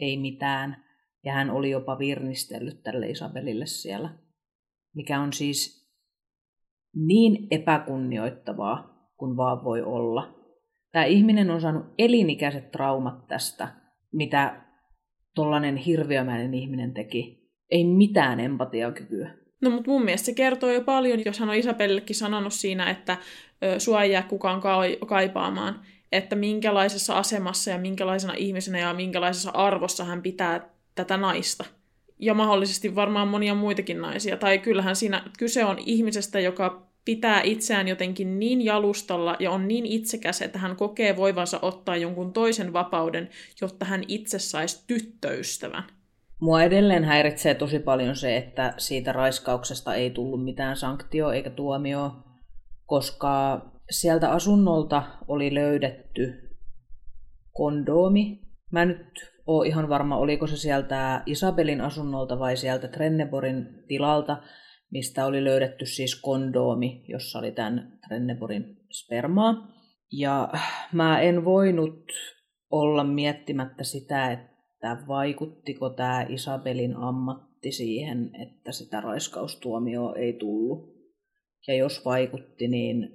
ei 0.00 0.16
mitään, 0.16 0.84
ja 1.24 1.32
hän 1.32 1.50
oli 1.50 1.70
jopa 1.70 1.98
virnistellyt 1.98 2.82
tälle 2.82 3.10
Isabelille 3.10 3.66
siellä, 3.66 4.18
mikä 4.94 5.20
on 5.20 5.32
siis 5.32 5.90
niin 6.94 7.46
epäkunnioittavaa 7.50 9.08
kuin 9.16 9.36
vaan 9.36 9.64
voi 9.64 9.82
olla. 9.82 10.34
Tämä 10.92 11.04
ihminen 11.04 11.50
on 11.50 11.60
saanut 11.60 11.86
elinikäiset 11.98 12.70
traumat 12.70 13.26
tästä, 13.26 13.68
mitä 14.14 14.60
tollainen 15.34 15.76
hirviömäinen 15.76 16.54
ihminen 16.54 16.94
teki. 16.94 17.50
Ei 17.70 17.84
mitään 17.84 18.40
empatiakykyä. 18.40 19.30
No 19.60 19.70
mutta 19.70 19.90
mun 19.90 20.04
mielestä 20.04 20.26
se 20.26 20.34
kertoo 20.34 20.70
jo 20.70 20.80
paljon, 20.80 21.22
jos 21.24 21.38
hän 21.38 21.48
on 21.48 21.54
Isabellekin 21.54 22.16
sanonut 22.16 22.52
siinä, 22.52 22.90
että 22.90 23.16
sua 23.78 24.02
ei 24.02 24.12
jää 24.12 24.22
kukaan 24.22 24.60
ka- 24.60 25.06
kaipaamaan, 25.06 25.80
että 26.12 26.36
minkälaisessa 26.36 27.18
asemassa 27.18 27.70
ja 27.70 27.78
minkälaisena 27.78 28.34
ihmisenä 28.34 28.78
ja 28.78 28.94
minkälaisessa 28.94 29.50
arvossa 29.50 30.04
hän 30.04 30.22
pitää 30.22 30.68
tätä 30.94 31.16
naista. 31.16 31.64
Ja 32.18 32.34
mahdollisesti 32.34 32.94
varmaan 32.94 33.28
monia 33.28 33.54
muitakin 33.54 34.00
naisia. 34.00 34.36
Tai 34.36 34.58
kyllähän 34.58 34.96
siinä 34.96 35.22
kyse 35.38 35.64
on 35.64 35.78
ihmisestä, 35.78 36.40
joka 36.40 36.86
pitää 37.04 37.42
itseään 37.42 37.88
jotenkin 37.88 38.38
niin 38.38 38.64
jalustalla 38.64 39.36
ja 39.40 39.50
on 39.50 39.68
niin 39.68 39.86
itsekäs, 39.86 40.42
että 40.42 40.58
hän 40.58 40.76
kokee 40.76 41.16
voivansa 41.16 41.58
ottaa 41.62 41.96
jonkun 41.96 42.32
toisen 42.32 42.72
vapauden, 42.72 43.30
jotta 43.60 43.84
hän 43.84 44.02
itse 44.08 44.38
saisi 44.38 44.84
tyttöystävän. 44.86 45.84
Mua 46.40 46.62
edelleen 46.62 47.04
häiritsee 47.04 47.54
tosi 47.54 47.78
paljon 47.78 48.16
se, 48.16 48.36
että 48.36 48.74
siitä 48.78 49.12
raiskauksesta 49.12 49.94
ei 49.94 50.10
tullut 50.10 50.44
mitään 50.44 50.76
sanktio 50.76 51.30
eikä 51.30 51.50
tuomio, 51.50 52.12
koska 52.86 53.60
sieltä 53.90 54.30
asunnolta 54.30 55.02
oli 55.28 55.54
löydetty 55.54 56.34
kondoomi. 57.52 58.40
Mä 58.72 58.82
en 58.82 58.88
nyt 58.88 59.34
ole 59.46 59.66
ihan 59.66 59.88
varma, 59.88 60.16
oliko 60.16 60.46
se 60.46 60.56
sieltä 60.56 61.22
Isabelin 61.26 61.80
asunnolta 61.80 62.38
vai 62.38 62.56
sieltä 62.56 62.88
Trenneborin 62.88 63.84
tilalta, 63.88 64.36
mistä 64.94 65.26
oli 65.26 65.44
löydetty 65.44 65.86
siis 65.86 66.20
kondoomi, 66.20 67.04
jossa 67.08 67.38
oli 67.38 67.52
tämän 67.52 67.98
Trenneborin 68.08 68.76
spermaa. 68.92 69.68
Ja 70.12 70.48
mä 70.92 71.20
en 71.20 71.44
voinut 71.44 72.12
olla 72.70 73.04
miettimättä 73.04 73.84
sitä, 73.84 74.32
että 74.32 74.96
vaikuttiko 75.08 75.90
tämä 75.90 76.26
Isabelin 76.28 76.96
ammatti 76.96 77.72
siihen, 77.72 78.30
että 78.42 78.72
sitä 78.72 79.00
raiskaustuomioa 79.00 80.14
ei 80.16 80.32
tullut. 80.32 80.94
Ja 81.68 81.74
jos 81.74 82.04
vaikutti, 82.04 82.68
niin 82.68 83.08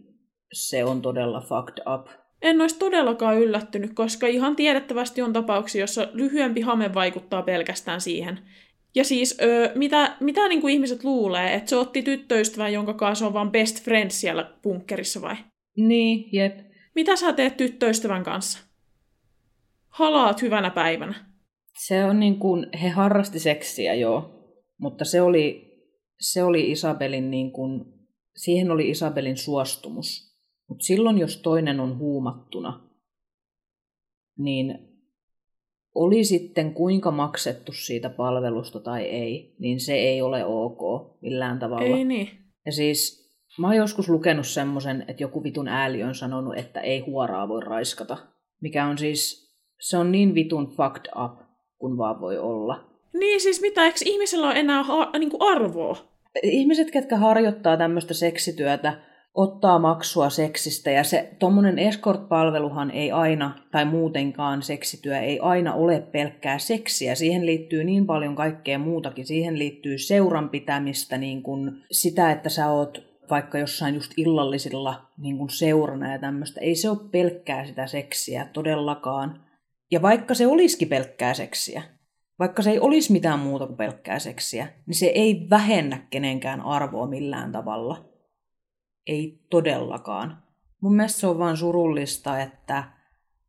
se 0.53 0.85
on 0.85 1.01
todella 1.01 1.41
fucked 1.41 1.83
up. 1.93 2.07
En 2.41 2.61
olisi 2.61 2.79
todellakaan 2.79 3.37
yllättynyt, 3.37 3.93
koska 3.93 4.27
ihan 4.27 4.55
tiedettävästi 4.55 5.21
on 5.21 5.33
tapauksia, 5.33 5.81
jossa 5.81 6.07
lyhyempi 6.13 6.61
hame 6.61 6.93
vaikuttaa 6.93 7.41
pelkästään 7.41 8.01
siihen. 8.01 8.39
Ja 8.95 9.03
siis, 9.03 9.37
öö, 9.41 9.71
mitä, 9.75 10.17
mitä 10.19 10.47
niin 10.47 10.61
kuin 10.61 10.73
ihmiset 10.73 11.03
luulee, 11.03 11.53
että 11.53 11.69
se 11.69 11.75
otti 11.75 12.01
tyttöystävän, 12.01 12.73
jonka 12.73 12.93
kanssa 12.93 13.27
on 13.27 13.33
vaan 13.33 13.51
best 13.51 13.83
friends 13.83 14.21
siellä 14.21 14.53
punkkerissa 14.61 15.21
vai? 15.21 15.35
Niin, 15.77 16.29
jep. 16.31 16.59
Mitä 16.95 17.15
sä 17.15 17.33
teet 17.33 17.57
tyttöystävän 17.57 18.23
kanssa? 18.23 18.59
Halaat 19.89 20.41
hyvänä 20.41 20.69
päivänä. 20.69 21.25
Se 21.85 22.05
on 22.05 22.19
niin 22.19 22.39
kuin, 22.39 22.67
he 22.81 22.89
harrasti 22.89 23.39
seksiä 23.39 23.93
joo, 23.93 24.39
mutta 24.77 25.05
se 25.05 25.21
oli, 25.21 25.77
se 26.19 26.43
oli 26.43 26.71
Isabelin 26.71 27.31
niin 27.31 27.51
kuin, 27.51 27.85
siihen 28.37 28.71
oli 28.71 28.89
Isabelin 28.89 29.37
suostumus. 29.37 30.29
Mutta 30.69 30.83
silloin, 30.83 31.17
jos 31.17 31.37
toinen 31.37 31.79
on 31.79 31.97
huumattuna, 31.97 32.89
niin 34.37 34.88
oli 35.95 36.23
sitten 36.23 36.73
kuinka 36.73 37.11
maksettu 37.11 37.71
siitä 37.71 38.09
palvelusta 38.09 38.79
tai 38.79 39.03
ei, 39.03 39.55
niin 39.59 39.79
se 39.79 39.93
ei 39.93 40.21
ole 40.21 40.45
ok 40.45 40.81
millään 41.21 41.59
tavalla. 41.59 41.97
Ei 41.97 42.05
niin. 42.05 42.29
Ja 42.65 42.71
siis 42.71 43.29
mä 43.59 43.67
oon 43.67 43.75
joskus 43.75 44.09
lukenut 44.09 44.47
semmoisen, 44.47 45.05
että 45.07 45.23
joku 45.23 45.43
vitun 45.43 45.67
ääli 45.67 46.03
on 46.03 46.15
sanonut, 46.15 46.57
että 46.57 46.81
ei 46.81 46.99
huoraa 46.99 47.47
voi 47.47 47.61
raiskata. 47.61 48.17
Mikä 48.61 48.85
on 48.85 48.97
siis, 48.97 49.49
se 49.79 49.97
on 49.97 50.11
niin 50.11 50.35
vitun 50.35 50.67
fucked 50.67 51.11
up, 51.23 51.39
kun 51.77 51.97
vaan 51.97 52.21
voi 52.21 52.37
olla. 52.37 52.89
Niin 53.13 53.41
siis 53.41 53.61
mitä, 53.61 53.85
eikö 53.85 53.99
ihmisellä 54.05 54.47
ole 54.47 54.59
enää 54.59 54.83
ha- 54.83 55.11
niin 55.19 55.29
kuin 55.29 55.41
arvoa? 55.41 55.97
Ihmiset, 56.43 56.91
ketkä 56.91 57.17
harjoittaa 57.17 57.77
tämmöistä 57.77 58.13
seksityötä, 58.13 59.08
ottaa 59.33 59.79
maksua 59.79 60.29
seksistä 60.29 60.91
ja 60.91 61.03
se 61.03 61.35
tuommoinen 61.39 61.79
escort-palveluhan 61.79 62.91
ei 62.91 63.11
aina, 63.11 63.55
tai 63.71 63.85
muutenkaan 63.85 64.61
seksityö 64.61 65.19
ei 65.19 65.39
aina 65.39 65.73
ole 65.73 65.99
pelkkää 65.99 66.59
seksiä. 66.59 67.15
Siihen 67.15 67.45
liittyy 67.45 67.83
niin 67.83 68.05
paljon 68.05 68.35
kaikkea 68.35 68.79
muutakin. 68.79 69.25
Siihen 69.25 69.59
liittyy 69.59 69.97
seuran 69.97 70.49
pitämistä, 70.49 71.17
niin 71.17 71.43
kuin 71.43 71.71
sitä, 71.91 72.31
että 72.31 72.49
sä 72.49 72.69
oot 72.69 73.09
vaikka 73.29 73.57
jossain 73.57 73.95
just 73.95 74.11
illallisilla 74.17 75.01
niin 75.17 75.37
kuin 75.37 75.49
seurana 75.49 76.11
ja 76.11 76.19
tämmöistä. 76.19 76.61
Ei 76.61 76.75
se 76.75 76.89
ole 76.89 77.09
pelkkää 77.11 77.65
sitä 77.65 77.87
seksiä 77.87 78.47
todellakaan. 78.53 79.45
Ja 79.91 80.01
vaikka 80.01 80.33
se 80.33 80.47
olisikin 80.47 80.89
pelkkää 80.89 81.33
seksiä, 81.33 81.83
vaikka 82.39 82.61
se 82.61 82.71
ei 82.71 82.79
olisi 82.79 83.11
mitään 83.11 83.39
muuta 83.39 83.67
kuin 83.67 83.77
pelkkää 83.77 84.19
seksiä, 84.19 84.67
niin 84.85 84.95
se 84.95 85.05
ei 85.05 85.47
vähennä 85.49 86.07
kenenkään 86.09 86.61
arvoa 86.61 87.07
millään 87.07 87.51
tavalla. 87.51 88.08
Ei 89.09 89.39
todellakaan. 89.49 90.43
Mun 90.81 90.95
mielestä 90.95 91.19
se 91.19 91.27
on 91.27 91.39
vaan 91.39 91.57
surullista, 91.57 92.41
että 92.41 92.83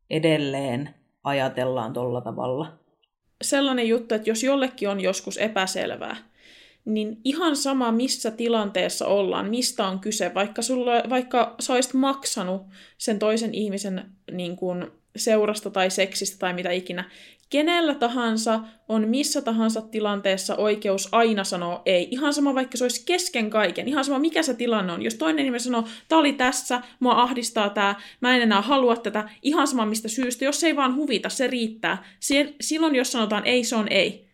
edelleen 0.09 0.89
ajatellaan 1.23 1.93
tolla 1.93 2.21
tavalla. 2.21 2.79
Sellainen 3.41 3.87
juttu, 3.87 4.15
että 4.15 4.29
jos 4.29 4.43
jollekin 4.43 4.89
on 4.89 5.01
joskus 5.01 5.37
epäselvää, 5.37 6.15
niin 6.85 7.17
ihan 7.23 7.55
sama 7.55 7.91
missä 7.91 8.31
tilanteessa 8.31 9.07
ollaan, 9.07 9.49
mistä 9.49 9.87
on 9.87 9.99
kyse, 9.99 10.33
vaikka, 10.33 10.61
sulla, 10.61 10.91
vaikka 11.09 11.55
sä 11.59 11.73
olisit 11.73 11.93
maksanut 11.93 12.61
sen 12.97 13.19
toisen 13.19 13.53
ihmisen 13.53 14.11
niin 14.31 14.55
kuin, 14.55 14.87
seurasta 15.15 15.69
tai 15.69 15.89
seksistä 15.89 16.39
tai 16.39 16.53
mitä 16.53 16.71
ikinä, 16.71 17.09
kenellä 17.51 17.95
tahansa 17.95 18.59
on 18.89 19.07
missä 19.07 19.41
tahansa 19.41 19.81
tilanteessa 19.81 20.55
oikeus 20.55 21.09
aina 21.11 21.43
sanoa 21.43 21.81
ei. 21.85 22.07
Ihan 22.11 22.33
sama 22.33 22.55
vaikka 22.55 22.77
se 22.77 22.83
olisi 22.83 23.03
kesken 23.05 23.49
kaiken, 23.49 23.87
ihan 23.87 24.05
sama 24.05 24.19
mikä 24.19 24.43
se 24.43 24.53
tilanne 24.53 24.93
on. 24.93 25.01
Jos 25.01 25.15
toinen 25.15 25.45
ihminen 25.45 25.59
sanoo, 25.59 25.87
tää 26.07 26.17
oli 26.17 26.33
tässä, 26.33 26.81
mua 26.99 27.21
ahdistaa 27.21 27.69
tää, 27.69 28.01
mä 28.21 28.35
en 28.35 28.41
enää 28.41 28.61
halua 28.61 28.95
tätä, 28.95 29.29
ihan 29.41 29.67
sama 29.67 29.85
mistä 29.85 30.07
syystä, 30.07 30.45
jos 30.45 30.59
se 30.59 30.67
ei 30.67 30.75
vaan 30.75 30.95
huvita, 30.95 31.29
se 31.29 31.47
riittää. 31.47 32.03
Silloin 32.61 32.95
jos 32.95 33.11
sanotaan 33.11 33.45
ei, 33.45 33.63
se 33.63 33.75
on 33.75 33.87
ei. 33.87 34.27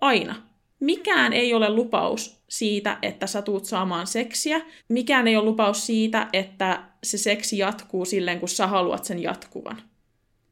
Aina. 0.00 0.34
Mikään 0.80 1.32
ei 1.32 1.54
ole 1.54 1.70
lupaus 1.70 2.44
siitä, 2.48 2.98
että 3.02 3.26
sä 3.26 3.42
tuut 3.42 3.64
saamaan 3.64 4.06
seksiä. 4.06 4.60
Mikään 4.88 5.28
ei 5.28 5.36
ole 5.36 5.44
lupaus 5.44 5.86
siitä, 5.86 6.28
että 6.32 6.84
se 7.02 7.18
seksi 7.18 7.58
jatkuu 7.58 8.04
silleen, 8.04 8.40
kun 8.40 8.48
sä 8.48 8.66
haluat 8.66 9.04
sen 9.04 9.22
jatkuvan. 9.22 9.82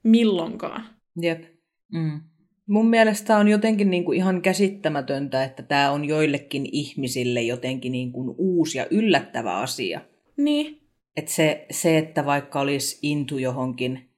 Milloinkaan. 0.03 0.87
Jep. 1.21 1.52
Mm. 1.93 2.21
Mun 2.67 2.91
mielestä 2.91 3.37
on 3.37 3.49
jotenkin 3.49 3.91
niin 3.91 4.05
kuin 4.05 4.19
ihan 4.19 4.43
käsittämätöntä, 4.43 5.45
että 5.45 5.63
tämä 5.63 5.91
on 5.91 6.05
joillekin 6.05 6.69
ihmisille 6.73 7.43
jotenkin 7.43 7.93
niin 7.93 8.13
kuin 8.13 8.35
uusi 8.39 8.79
ja 8.79 8.87
yllättävä 8.91 9.57
asia. 9.57 10.01
Niin. 10.37 10.83
Et 11.17 11.29
se, 11.29 11.67
se, 11.71 11.99
että 11.99 12.27
vaikka 12.27 12.61
olisi 12.61 12.99
intu 13.03 13.39
johonkin, 13.39 14.11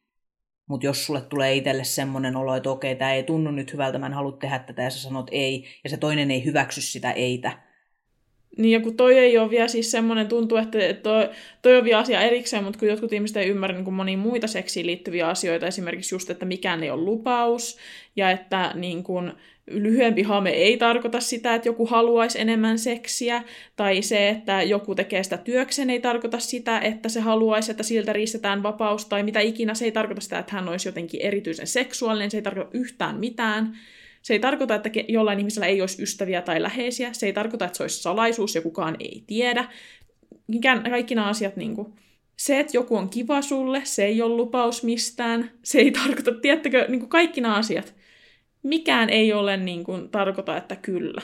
mutta 0.69 0.87
jos 0.87 1.07
sulle 1.07 1.21
tulee 1.21 1.55
itselle 1.55 1.85
semmoinen 1.85 2.37
olo, 2.37 2.57
että 2.57 2.71
okei, 2.71 2.97
tämä 2.97 3.13
ei 3.13 3.23
tunnu 3.23 3.51
nyt 3.51 3.73
hyvältä, 3.73 3.99
mä 3.99 4.07
en 4.07 4.13
halua 4.13 4.37
tehdä 4.41 4.59
tätä, 4.59 4.83
ja 4.83 4.91
sä 4.91 4.99
sanot 4.99 5.29
ei, 5.33 5.65
ja 5.85 5.91
se 5.91 5.97
toinen 5.97 6.31
ei 6.31 6.45
hyväksy 6.45 6.81
sitä 6.81 7.13
eitä, 7.13 7.59
niin 8.57 8.83
kun 8.83 8.97
toi 8.97 9.19
ei 9.19 9.39
ole 9.39 9.51
vielä 9.51 9.69
siis 9.69 9.91
semmoinen, 9.91 10.29
tuntuu, 10.29 10.59
että 10.59 10.79
toi, 11.03 11.29
toi 11.63 11.77
on 11.77 11.85
vielä 11.85 11.99
asia 11.99 12.21
erikseen, 12.21 12.65
mutta 12.65 12.79
kun 12.79 12.89
jotkut 12.89 13.13
ihmiset 13.13 13.37
ei 13.37 13.49
ymmärrä 13.49 13.77
niin 13.77 13.85
kuin 13.85 13.95
monia 13.95 14.19
muita 14.19 14.47
seksiin 14.47 14.87
liittyviä 14.87 15.29
asioita, 15.29 15.67
esimerkiksi 15.67 16.15
just, 16.15 16.31
että 16.31 16.45
mikään 16.45 16.83
ei 16.83 16.91
ole 16.91 17.03
lupaus, 17.03 17.79
ja 18.17 18.31
että 18.31 18.73
niin 18.75 19.05
kuin, 19.05 19.33
lyhyempi 19.67 20.23
hame 20.23 20.51
ei 20.51 20.77
tarkoita 20.77 21.21
sitä, 21.21 21.55
että 21.55 21.69
joku 21.69 21.87
haluaisi 21.87 22.41
enemmän 22.41 22.79
seksiä, 22.79 23.43
tai 23.77 24.03
se, 24.03 24.29
että 24.29 24.63
joku 24.63 24.95
tekee 24.95 25.23
sitä 25.23 25.37
työkseen, 25.37 25.91
ei 25.91 26.01
tarkoita 26.01 26.39
sitä, 26.39 26.79
että 26.79 27.09
se 27.09 27.21
haluaisi, 27.21 27.71
että 27.71 27.83
siltä 27.83 28.13
riistetään 28.13 28.63
vapaus, 28.63 29.07
tai 29.07 29.23
mitä 29.23 29.41
ikinä, 29.41 29.75
se 29.75 29.85
ei 29.85 29.93
tarkoita 29.93 30.21
sitä, 30.21 30.39
että 30.39 30.53
hän 30.53 30.69
olisi 30.69 30.89
jotenkin 30.89 31.21
erityisen 31.23 31.67
seksuaalinen, 31.67 32.31
se 32.31 32.37
ei 32.37 32.43
tarkoita 32.43 32.71
yhtään 32.73 33.17
mitään. 33.17 33.77
Se 34.25 34.35
ei 34.35 34.41
tarkoita, 34.41 34.75
että 34.75 34.91
jollain 35.09 35.39
ihmisellä 35.39 35.67
ei 35.67 35.81
olisi 35.81 36.03
ystäviä 36.03 36.43
tai 36.43 36.63
läheisiä. 36.63 37.13
Se 37.13 37.27
ei 37.27 37.33
tarkoita, 37.33 37.65
että 37.65 37.77
se 37.77 37.83
olisi 37.83 38.03
salaisuus 38.03 38.55
ja 38.55 38.63
kukaan 38.63 38.97
ei 39.01 39.25
tiedä. 39.27 39.65
Kaikki 40.91 41.15
nämä 41.15 41.29
asiat 41.29 41.57
niin 41.57 41.75
kuin, 41.75 41.93
Se, 42.37 42.61
että 42.61 42.77
joku 42.77 42.97
on 42.97 43.09
kiva 43.09 43.43
sulle, 43.43 43.81
se 43.85 44.05
ei 44.05 44.23
ole 44.23 44.37
lupaus 44.37 44.83
mistään. 44.83 45.51
Se 45.63 45.79
ei 45.79 45.91
tarkoita, 46.03 46.33
tiedättekö, 46.33 46.87
niin 46.89 47.01
kuin 47.01 47.09
kaikki 47.09 47.41
nämä 47.41 47.55
asiat. 47.55 47.95
Mikään 48.63 49.11
ei 49.11 49.33
ole 49.33 49.57
niin 49.57 49.85
kuin, 49.85 50.09
tarkoita, 50.09 50.57
että 50.57 50.77
kyllä. 50.77 51.23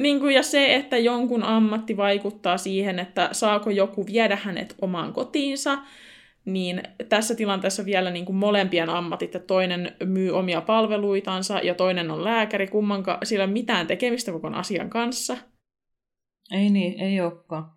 Niin 0.00 0.20
kuin, 0.20 0.34
ja 0.34 0.42
se, 0.42 0.74
että 0.74 0.98
jonkun 0.98 1.42
ammatti 1.42 1.96
vaikuttaa 1.96 2.58
siihen, 2.58 2.98
että 2.98 3.28
saako 3.32 3.70
joku 3.70 4.06
viedä 4.06 4.38
hänet 4.42 4.74
omaan 4.80 5.12
kotiinsa, 5.12 5.78
niin 6.46 6.82
tässä 7.08 7.34
tilanteessa 7.34 7.84
vielä 7.84 8.10
niin 8.10 8.24
kuin 8.24 8.36
molempien 8.36 8.90
ammatit, 8.90 9.34
että 9.34 9.46
toinen 9.46 9.96
myy 10.04 10.30
omia 10.30 10.60
palveluitansa 10.60 11.58
ja 11.58 11.74
toinen 11.74 12.10
on 12.10 12.24
lääkäri, 12.24 12.66
kummanka 12.66 13.18
sillä 13.22 13.44
ei 13.44 13.46
ole 13.46 13.52
mitään 13.52 13.86
tekemistä 13.86 14.32
koko 14.32 14.48
asian 14.48 14.90
kanssa. 14.90 15.36
Ei 16.50 16.70
niin, 16.70 17.00
ei 17.00 17.20
olekaan. 17.20 17.72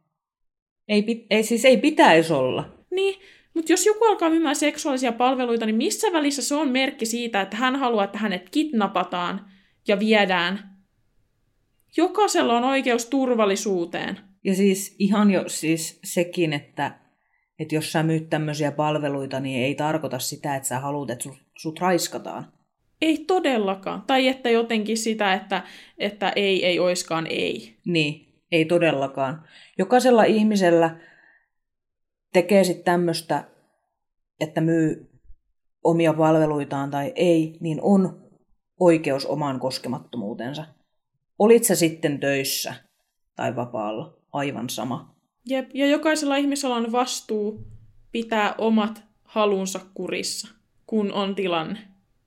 Ei, 0.87 1.01
pit- 1.01 1.25
ei, 1.29 1.43
siis 1.43 1.65
ei 1.65 1.77
pitäisi 1.77 2.33
olla. 2.33 2.69
Niin, 2.91 3.21
mutta 3.53 3.71
jos 3.71 3.85
joku 3.85 4.05
alkaa 4.05 4.29
myymään 4.29 4.55
seksuaalisia 4.55 5.11
palveluita, 5.11 5.65
niin 5.65 5.75
missä 5.75 6.07
välissä 6.13 6.41
se 6.41 6.55
on 6.55 6.69
merkki 6.69 7.05
siitä, 7.05 7.41
että 7.41 7.57
hän 7.57 7.75
haluaa, 7.75 8.03
että 8.03 8.17
hänet 8.17 8.49
kidnapataan 8.49 9.45
ja 9.87 9.99
viedään? 9.99 10.77
Jokaisella 11.97 12.57
on 12.57 12.63
oikeus 12.63 13.05
turvallisuuteen. 13.05 14.19
Ja 14.43 14.55
siis 14.55 14.95
ihan 14.99 15.31
jo 15.31 15.43
siis 15.47 15.99
sekin, 16.03 16.53
että, 16.53 16.99
että 17.59 17.75
jos 17.75 17.91
sä 17.91 18.03
myyt 18.03 18.29
tämmöisiä 18.29 18.71
palveluita, 18.71 19.39
niin 19.39 19.63
ei 19.63 19.75
tarkoita 19.75 20.19
sitä, 20.19 20.55
että 20.55 20.67
sä 20.67 20.79
haluat, 20.79 21.09
että 21.09 21.23
sut, 21.23 21.37
sut 21.57 21.79
raiskataan. 21.79 22.53
Ei 23.01 23.17
todellakaan. 23.17 24.01
Tai 24.07 24.27
että 24.27 24.49
jotenkin 24.49 24.97
sitä, 24.97 25.33
että, 25.33 25.63
että 25.97 26.33
ei, 26.35 26.65
ei 26.65 26.79
oiskaan 26.79 27.27
ei. 27.27 27.77
Niin, 27.85 28.41
ei 28.51 28.65
todellakaan. 28.65 29.43
Jokaisella 29.77 30.23
ihmisellä 30.23 30.97
tekee 32.33 32.63
sitten 32.63 32.85
tämmöistä, 32.85 33.43
että 34.39 34.61
myy 34.61 35.09
omia 35.83 36.13
palveluitaan 36.13 36.91
tai 36.91 37.13
ei, 37.15 37.57
niin 37.59 37.79
on 37.81 38.29
oikeus 38.79 39.25
omaan 39.25 39.59
koskemattomuutensa. 39.59 40.65
Olit 41.39 41.63
sä 41.63 41.75
sitten 41.75 42.19
töissä 42.19 42.73
tai 43.35 43.55
vapaalla, 43.55 44.17
aivan 44.33 44.69
sama. 44.69 45.18
Jep, 45.49 45.69
ja 45.73 45.87
jokaisella 45.87 46.35
ihmisellä 46.35 46.75
on 46.75 46.91
vastuu 46.91 47.67
pitää 48.11 48.55
omat 48.57 49.03
halunsa 49.23 49.79
kurissa, 49.93 50.47
kun 50.87 51.13
on 51.13 51.35
tilanne. 51.35 51.79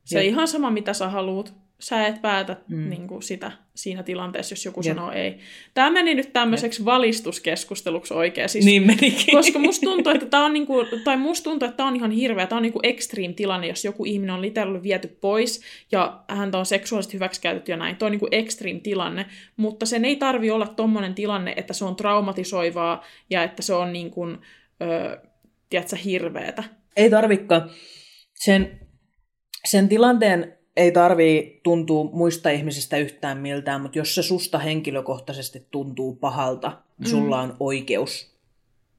Se 0.05 0.19
on 0.19 0.25
ihan 0.25 0.49
sama, 0.49 0.71
mitä 0.71 0.93
sä 0.93 1.09
haluat. 1.09 1.55
Sä 1.83 2.07
et 2.07 2.23
päätä 2.23 2.57
mm. 2.69 2.91
niin 2.91 3.09
kuin 3.09 3.23
sitä 3.23 3.53
siinä 3.75 4.03
tilanteessa, 4.03 4.53
jos 4.53 4.65
joku 4.65 4.81
Jep. 4.85 4.97
sanoo 4.97 5.13
ei. 5.13 5.39
Tämä 5.75 5.91
meni 5.91 6.15
nyt 6.15 6.33
tämmöiseksi 6.33 6.81
Jep. 6.81 6.87
valistuskeskusteluksi 6.87 8.15
oikein. 8.15 8.49
Siis, 8.49 8.65
niin 8.65 8.87
menikin. 8.87 9.37
Koska 9.37 9.59
musta 9.59 9.85
tuntuu, 9.85 10.13
että 10.13 10.27
tämä 10.27 10.45
on, 10.45 10.53
niin 10.53 10.67
kuin, 10.67 10.87
tai 11.05 11.17
musta 11.17 11.45
tuntuu, 11.45 11.67
että 11.67 11.77
tämä 11.77 11.89
on 11.89 11.97
ihan 11.97 12.11
hirveä. 12.11 12.47
Tämä 12.47 12.57
on 12.57 12.63
niin 12.63 12.73
kuin 12.73 12.87
extreme 12.87 13.35
tilanne, 13.35 13.67
jos 13.67 13.85
joku 13.85 14.05
ihminen 14.05 14.35
on 14.35 14.43
literally 14.43 14.83
viety 14.83 15.09
pois 15.09 15.63
ja 15.93 16.25
häntä 16.29 16.59
on 16.59 16.67
seksuaalisesti 16.67 17.15
hyväksikäytetty 17.15 17.73
ja 17.73 17.77
näin. 17.77 17.97
Tuo 17.97 18.07
on 18.07 18.13
niin 18.13 18.21
kuin 18.21 18.35
extreme 18.35 18.81
tilanne, 18.81 19.27
mutta 19.57 19.87
sen 19.87 20.05
ei 20.05 20.17
tarvi 20.17 20.51
olla 20.51 20.67
tommonen 20.67 21.15
tilanne, 21.15 21.55
että 21.57 21.73
se 21.73 21.85
on 21.85 21.97
traumatisoivaa 21.97 23.05
ja 23.31 23.43
että 23.43 23.63
se 23.63 23.75
on 23.75 23.93
niin 23.93 24.11
kuin, 24.11 24.39
ö, 24.83 25.21
tiedätkö, 25.71 25.97
hirveetä. 25.97 26.65
Ei 26.97 27.11
tarvikaan. 27.11 27.71
Sen, 28.35 28.81
sen 29.65 29.89
tilanteen 29.89 30.62
ei 30.77 30.93
tarvii 30.93 31.61
tuntua 31.63 32.05
muista 32.13 32.51
ihmisistä 32.51 32.97
yhtään 32.97 33.39
miltään, 33.39 33.81
mutta 33.81 33.99
jos 33.99 34.15
se 34.15 34.23
susta 34.23 34.59
henkilökohtaisesti 34.59 35.67
tuntuu 35.71 36.15
pahalta, 36.15 36.69
niin 36.69 37.09
mm. 37.09 37.11
sulla 37.11 37.41
on 37.41 37.57
oikeus 37.61 38.33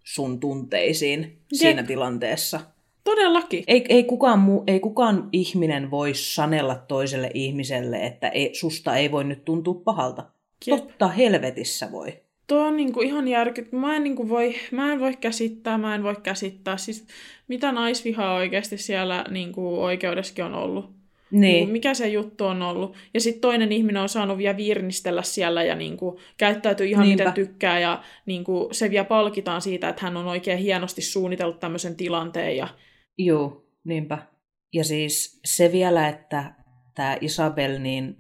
sun 0.03 0.39
tunteisiin 0.39 1.19
Jep. 1.21 1.37
siinä 1.53 1.83
tilanteessa. 1.83 2.59
Todellakin. 3.03 3.63
Ei, 3.67 3.85
ei, 3.89 4.03
kukaan 4.03 4.39
muu, 4.39 4.63
ei 4.67 4.79
kukaan 4.79 5.29
ihminen 5.31 5.91
voi 5.91 6.13
sanella 6.13 6.75
toiselle 6.75 7.31
ihmiselle, 7.33 8.05
että 8.05 8.29
ei, 8.29 8.55
susta 8.55 8.97
ei 8.97 9.11
voi 9.11 9.23
nyt 9.23 9.45
tuntua 9.45 9.73
pahalta. 9.73 10.23
Jep. 10.67 10.79
Totta 10.79 11.07
helvetissä 11.07 11.91
voi. 11.91 12.19
Tuo 12.47 12.61
on 12.67 12.77
niinku 12.77 13.01
ihan 13.01 13.27
järkyt. 13.27 13.71
Mä 13.71 13.95
en, 13.95 14.03
niinku 14.03 14.29
voi, 14.29 14.55
mä 14.71 14.93
en 14.93 14.99
voi 14.99 15.15
käsittää, 15.15 15.77
mä 15.77 15.95
en 15.95 16.03
voi 16.03 16.15
käsittää. 16.23 16.77
Siis, 16.77 17.07
mitä 17.47 17.71
naisvihaa 17.71 18.35
oikeasti 18.35 18.77
siellä 18.77 19.25
niinku 19.29 19.83
oikeudessakin 19.83 20.45
on 20.45 20.53
ollut. 20.53 21.02
Niin. 21.33 21.41
niin 21.41 21.69
mikä 21.69 21.93
se 21.93 22.07
juttu 22.07 22.45
on 22.45 22.61
ollut. 22.61 22.95
Ja 23.13 23.21
sitten 23.21 23.41
toinen 23.41 23.71
ihminen 23.71 24.01
on 24.01 24.09
saanut 24.09 24.37
vielä 24.37 24.57
virnistellä 24.57 25.23
siellä 25.23 25.63
ja 25.63 25.75
niin 25.75 25.97
kuin, 25.97 26.17
käyttäytyy 26.37 26.87
ihan 26.87 27.05
Niinpä. 27.05 27.23
miten 27.23 27.33
tykkää. 27.33 27.79
Ja 27.79 28.03
niin 28.25 28.43
kuin, 28.43 28.75
se 28.75 28.89
vielä 28.89 29.05
palkitaan 29.05 29.61
siitä, 29.61 29.89
että 29.89 30.01
hän 30.01 30.17
on 30.17 30.27
oikein 30.27 30.59
hienosti 30.59 31.01
suunnitellut 31.01 31.59
tämmöisen 31.59 31.95
tilanteen. 31.95 32.57
Ja... 32.57 32.67
Joo, 33.17 33.65
niinpä. 33.83 34.17
Ja 34.73 34.83
siis 34.83 35.39
se 35.45 35.71
vielä, 35.71 36.09
että 36.09 36.55
tämä 36.95 37.17
Isabel, 37.21 37.79
niin 37.79 38.15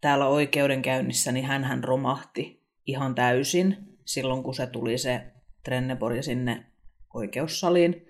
täällä 0.00 0.26
oikeudenkäynnissä, 0.26 1.32
niin 1.32 1.44
hän 1.44 1.84
romahti 1.84 2.62
ihan 2.86 3.14
täysin 3.14 3.76
silloin, 4.04 4.42
kun 4.42 4.54
se 4.54 4.66
tuli 4.66 4.98
se 4.98 5.20
Trennebori 5.64 6.22
sinne 6.22 6.66
oikeussaliin. 7.14 8.06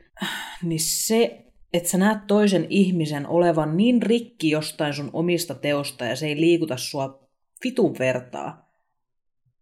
Niin 0.62 0.80
se 0.80 1.51
että 1.72 1.88
sä 1.88 1.98
näet 1.98 2.26
toisen 2.26 2.66
ihmisen 2.70 3.26
olevan 3.26 3.76
niin 3.76 4.02
rikki 4.02 4.50
jostain 4.50 4.94
sun 4.94 5.10
omista 5.12 5.54
teosta 5.54 6.04
ja 6.04 6.16
se 6.16 6.26
ei 6.26 6.40
liikuta 6.40 6.76
sua 6.76 7.28
vitun 7.64 7.98
vertaa. 7.98 8.72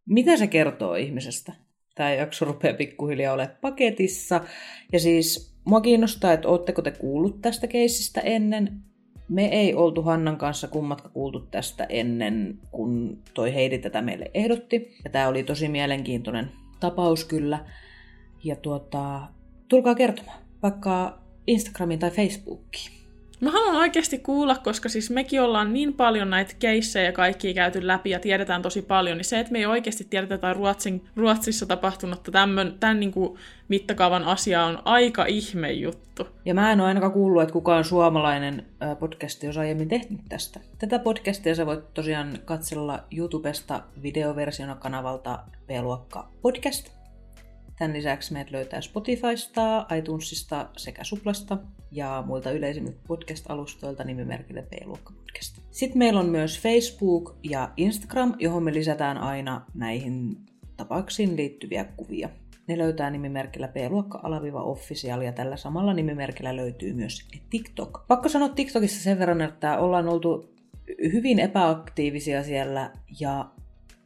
Mitä 0.06 0.36
se 0.36 0.46
kertoo 0.46 0.94
ihmisestä? 0.94 1.52
Tämä 1.94 2.12
jakso 2.12 2.44
rupeaa 2.44 2.76
pikkuhiljaa 2.76 3.34
olemaan 3.34 3.58
paketissa. 3.60 4.40
Ja 4.92 5.00
siis 5.00 5.56
mua 5.64 5.80
kiinnostaa, 5.80 6.32
että 6.32 6.48
ootteko 6.48 6.82
te 6.82 6.90
kuullut 6.90 7.40
tästä 7.40 7.66
keissistä 7.66 8.20
ennen. 8.20 8.82
Me 9.28 9.46
ei 9.46 9.74
oltu 9.74 10.02
Hannan 10.02 10.36
kanssa 10.36 10.68
kummatka 10.68 11.08
kuultu 11.08 11.40
tästä 11.40 11.84
ennen, 11.88 12.58
kun 12.70 13.18
toi 13.34 13.54
Heidi 13.54 13.78
tätä 13.78 14.02
meille 14.02 14.30
ehdotti. 14.34 14.96
Ja 15.04 15.10
tämä 15.10 15.28
oli 15.28 15.42
tosi 15.42 15.68
mielenkiintoinen 15.68 16.50
tapaus 16.80 17.24
kyllä. 17.24 17.64
Ja 18.44 18.56
tuota, 18.56 19.20
tulkaa 19.68 19.94
kertomaan, 19.94 20.38
vaikka 20.62 21.19
Instagramiin 21.46 22.00
tai 22.00 22.10
Facebookiin. 22.10 23.00
Mä 23.40 23.50
haluan 23.50 23.76
oikeasti 23.76 24.18
kuulla, 24.18 24.56
koska 24.56 24.88
siis 24.88 25.10
mekin 25.10 25.42
ollaan 25.42 25.72
niin 25.72 25.94
paljon 25.94 26.30
näitä 26.30 26.54
keissejä 26.58 27.04
ja 27.04 27.12
kaikkia 27.12 27.54
käyty 27.54 27.86
läpi 27.86 28.10
ja 28.10 28.20
tiedetään 28.20 28.62
tosi 28.62 28.82
paljon, 28.82 29.16
niin 29.16 29.24
se, 29.24 29.40
että 29.40 29.52
me 29.52 29.58
ei 29.58 29.66
oikeasti 29.66 30.06
tiedetä 30.10 30.34
jotain 30.34 30.56
Ruotsin, 30.56 31.04
Ruotsissa 31.16 31.66
tapahtunutta 31.66 32.30
tämän, 32.30 32.76
tämän 32.80 33.00
niin 33.00 33.12
kuin 33.12 33.38
mittakaavan 33.68 34.24
asia 34.24 34.64
on 34.64 34.78
aika 34.84 35.24
ihme 35.24 35.72
juttu. 35.72 36.26
Ja 36.44 36.54
mä 36.54 36.72
en 36.72 36.80
ole 36.80 36.88
ainakaan 36.88 37.12
kuullut, 37.12 37.42
että 37.42 37.52
kukaan 37.52 37.84
suomalainen 37.84 38.66
podcasti 38.98 39.46
olisi 39.46 39.60
aiemmin 39.60 39.88
tehnyt 39.88 40.20
tästä. 40.28 40.60
Tätä 40.78 40.98
podcastia 40.98 41.54
sä 41.54 41.66
voit 41.66 41.94
tosiaan 41.94 42.38
katsella 42.44 43.04
YouTubesta 43.16 43.82
videoversiona 44.02 44.74
kanavalta 44.74 45.38
B-luokka 45.66 46.28
podcast. 46.42 46.99
Tämän 47.80 47.96
lisäksi 47.96 48.32
meidät 48.32 48.50
löytää 48.50 48.80
Spotifysta, 48.80 49.86
iTunesista 49.98 50.70
sekä 50.76 51.04
Suplasta 51.04 51.58
ja 51.92 52.24
muilta 52.26 52.50
yleisimmiltä 52.50 52.98
podcast-alustoilta 53.08 54.04
nimimerkillä 54.04 54.62
B-luokka 54.62 55.12
podcast. 55.12 55.58
Sitten 55.70 55.98
meillä 55.98 56.20
on 56.20 56.28
myös 56.28 56.60
Facebook 56.60 57.36
ja 57.42 57.72
Instagram, 57.76 58.34
johon 58.38 58.62
me 58.62 58.74
lisätään 58.74 59.18
aina 59.18 59.66
näihin 59.74 60.36
tapauksiin 60.76 61.36
liittyviä 61.36 61.84
kuvia. 61.84 62.28
Ne 62.66 62.78
löytää 62.78 63.10
nimimerkillä 63.10 63.68
b-luokka-official 63.68 65.22
ja 65.22 65.32
tällä 65.32 65.56
samalla 65.56 65.94
nimimerkillä 65.94 66.56
löytyy 66.56 66.92
myös 66.92 67.28
TikTok. 67.50 68.04
Pakko 68.08 68.28
sanoa 68.28 68.48
TikTokissa 68.48 69.02
sen 69.02 69.18
verran, 69.18 69.40
että 69.40 69.78
ollaan 69.78 70.08
oltu 70.08 70.54
hyvin 71.12 71.38
epäaktiivisia 71.38 72.44
siellä 72.44 72.92
ja 73.20 73.50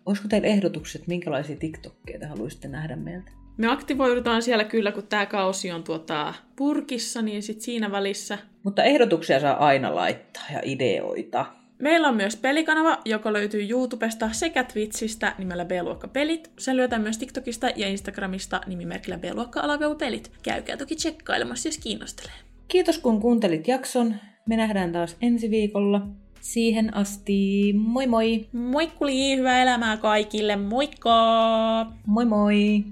olisiko 0.06 0.28
teillä 0.28 0.48
ehdotukset, 0.48 1.06
minkälaisia 1.06 1.56
TikTokkeja 1.56 2.18
te 2.18 2.26
haluaisitte 2.26 2.68
nähdä 2.68 2.96
meiltä? 2.96 3.43
Me 3.56 3.66
aktivoidutaan 3.66 4.42
siellä 4.42 4.64
kyllä, 4.64 4.92
kun 4.92 5.06
tämä 5.06 5.26
kausi 5.26 5.72
on 5.72 5.84
tuota 5.84 6.34
purkissa, 6.56 7.22
niin 7.22 7.42
sit 7.42 7.60
siinä 7.60 7.90
välissä. 7.90 8.38
Mutta 8.62 8.82
ehdotuksia 8.82 9.40
saa 9.40 9.66
aina 9.66 9.94
laittaa 9.94 10.42
ja 10.52 10.60
ideoita. 10.62 11.46
Meillä 11.78 12.08
on 12.08 12.16
myös 12.16 12.36
pelikanava, 12.36 12.98
joka 13.04 13.32
löytyy 13.32 13.68
YouTubesta 13.70 14.32
sekä 14.32 14.64
Twitchistä 14.64 15.34
nimellä 15.38 15.64
B-luokka 15.64 16.08
pelit. 16.08 16.50
Sen 16.58 16.76
löytää 16.76 16.98
myös 16.98 17.18
TikTokista 17.18 17.68
ja 17.76 17.88
Instagramista 17.88 18.60
nimimerkillä 18.66 19.18
B-luokka 19.18 19.62
pelit. 19.98 20.32
Käykää 20.42 20.76
toki 20.76 20.96
tsekkailemassa, 20.96 21.68
jos 21.68 21.78
kiinnostelee. 21.78 22.34
Kiitos 22.68 22.98
kun 22.98 23.20
kuuntelit 23.20 23.68
jakson. 23.68 24.14
Me 24.46 24.56
nähdään 24.56 24.92
taas 24.92 25.16
ensi 25.22 25.50
viikolla. 25.50 26.06
Siihen 26.40 26.96
asti 26.96 27.72
moi 27.76 28.06
moi! 28.06 28.46
Moikkuli, 28.52 29.36
hyvää 29.36 29.62
elämää 29.62 29.96
kaikille, 29.96 30.56
moikka! 30.56 31.12
Moi 32.06 32.24
moi! 32.24 32.84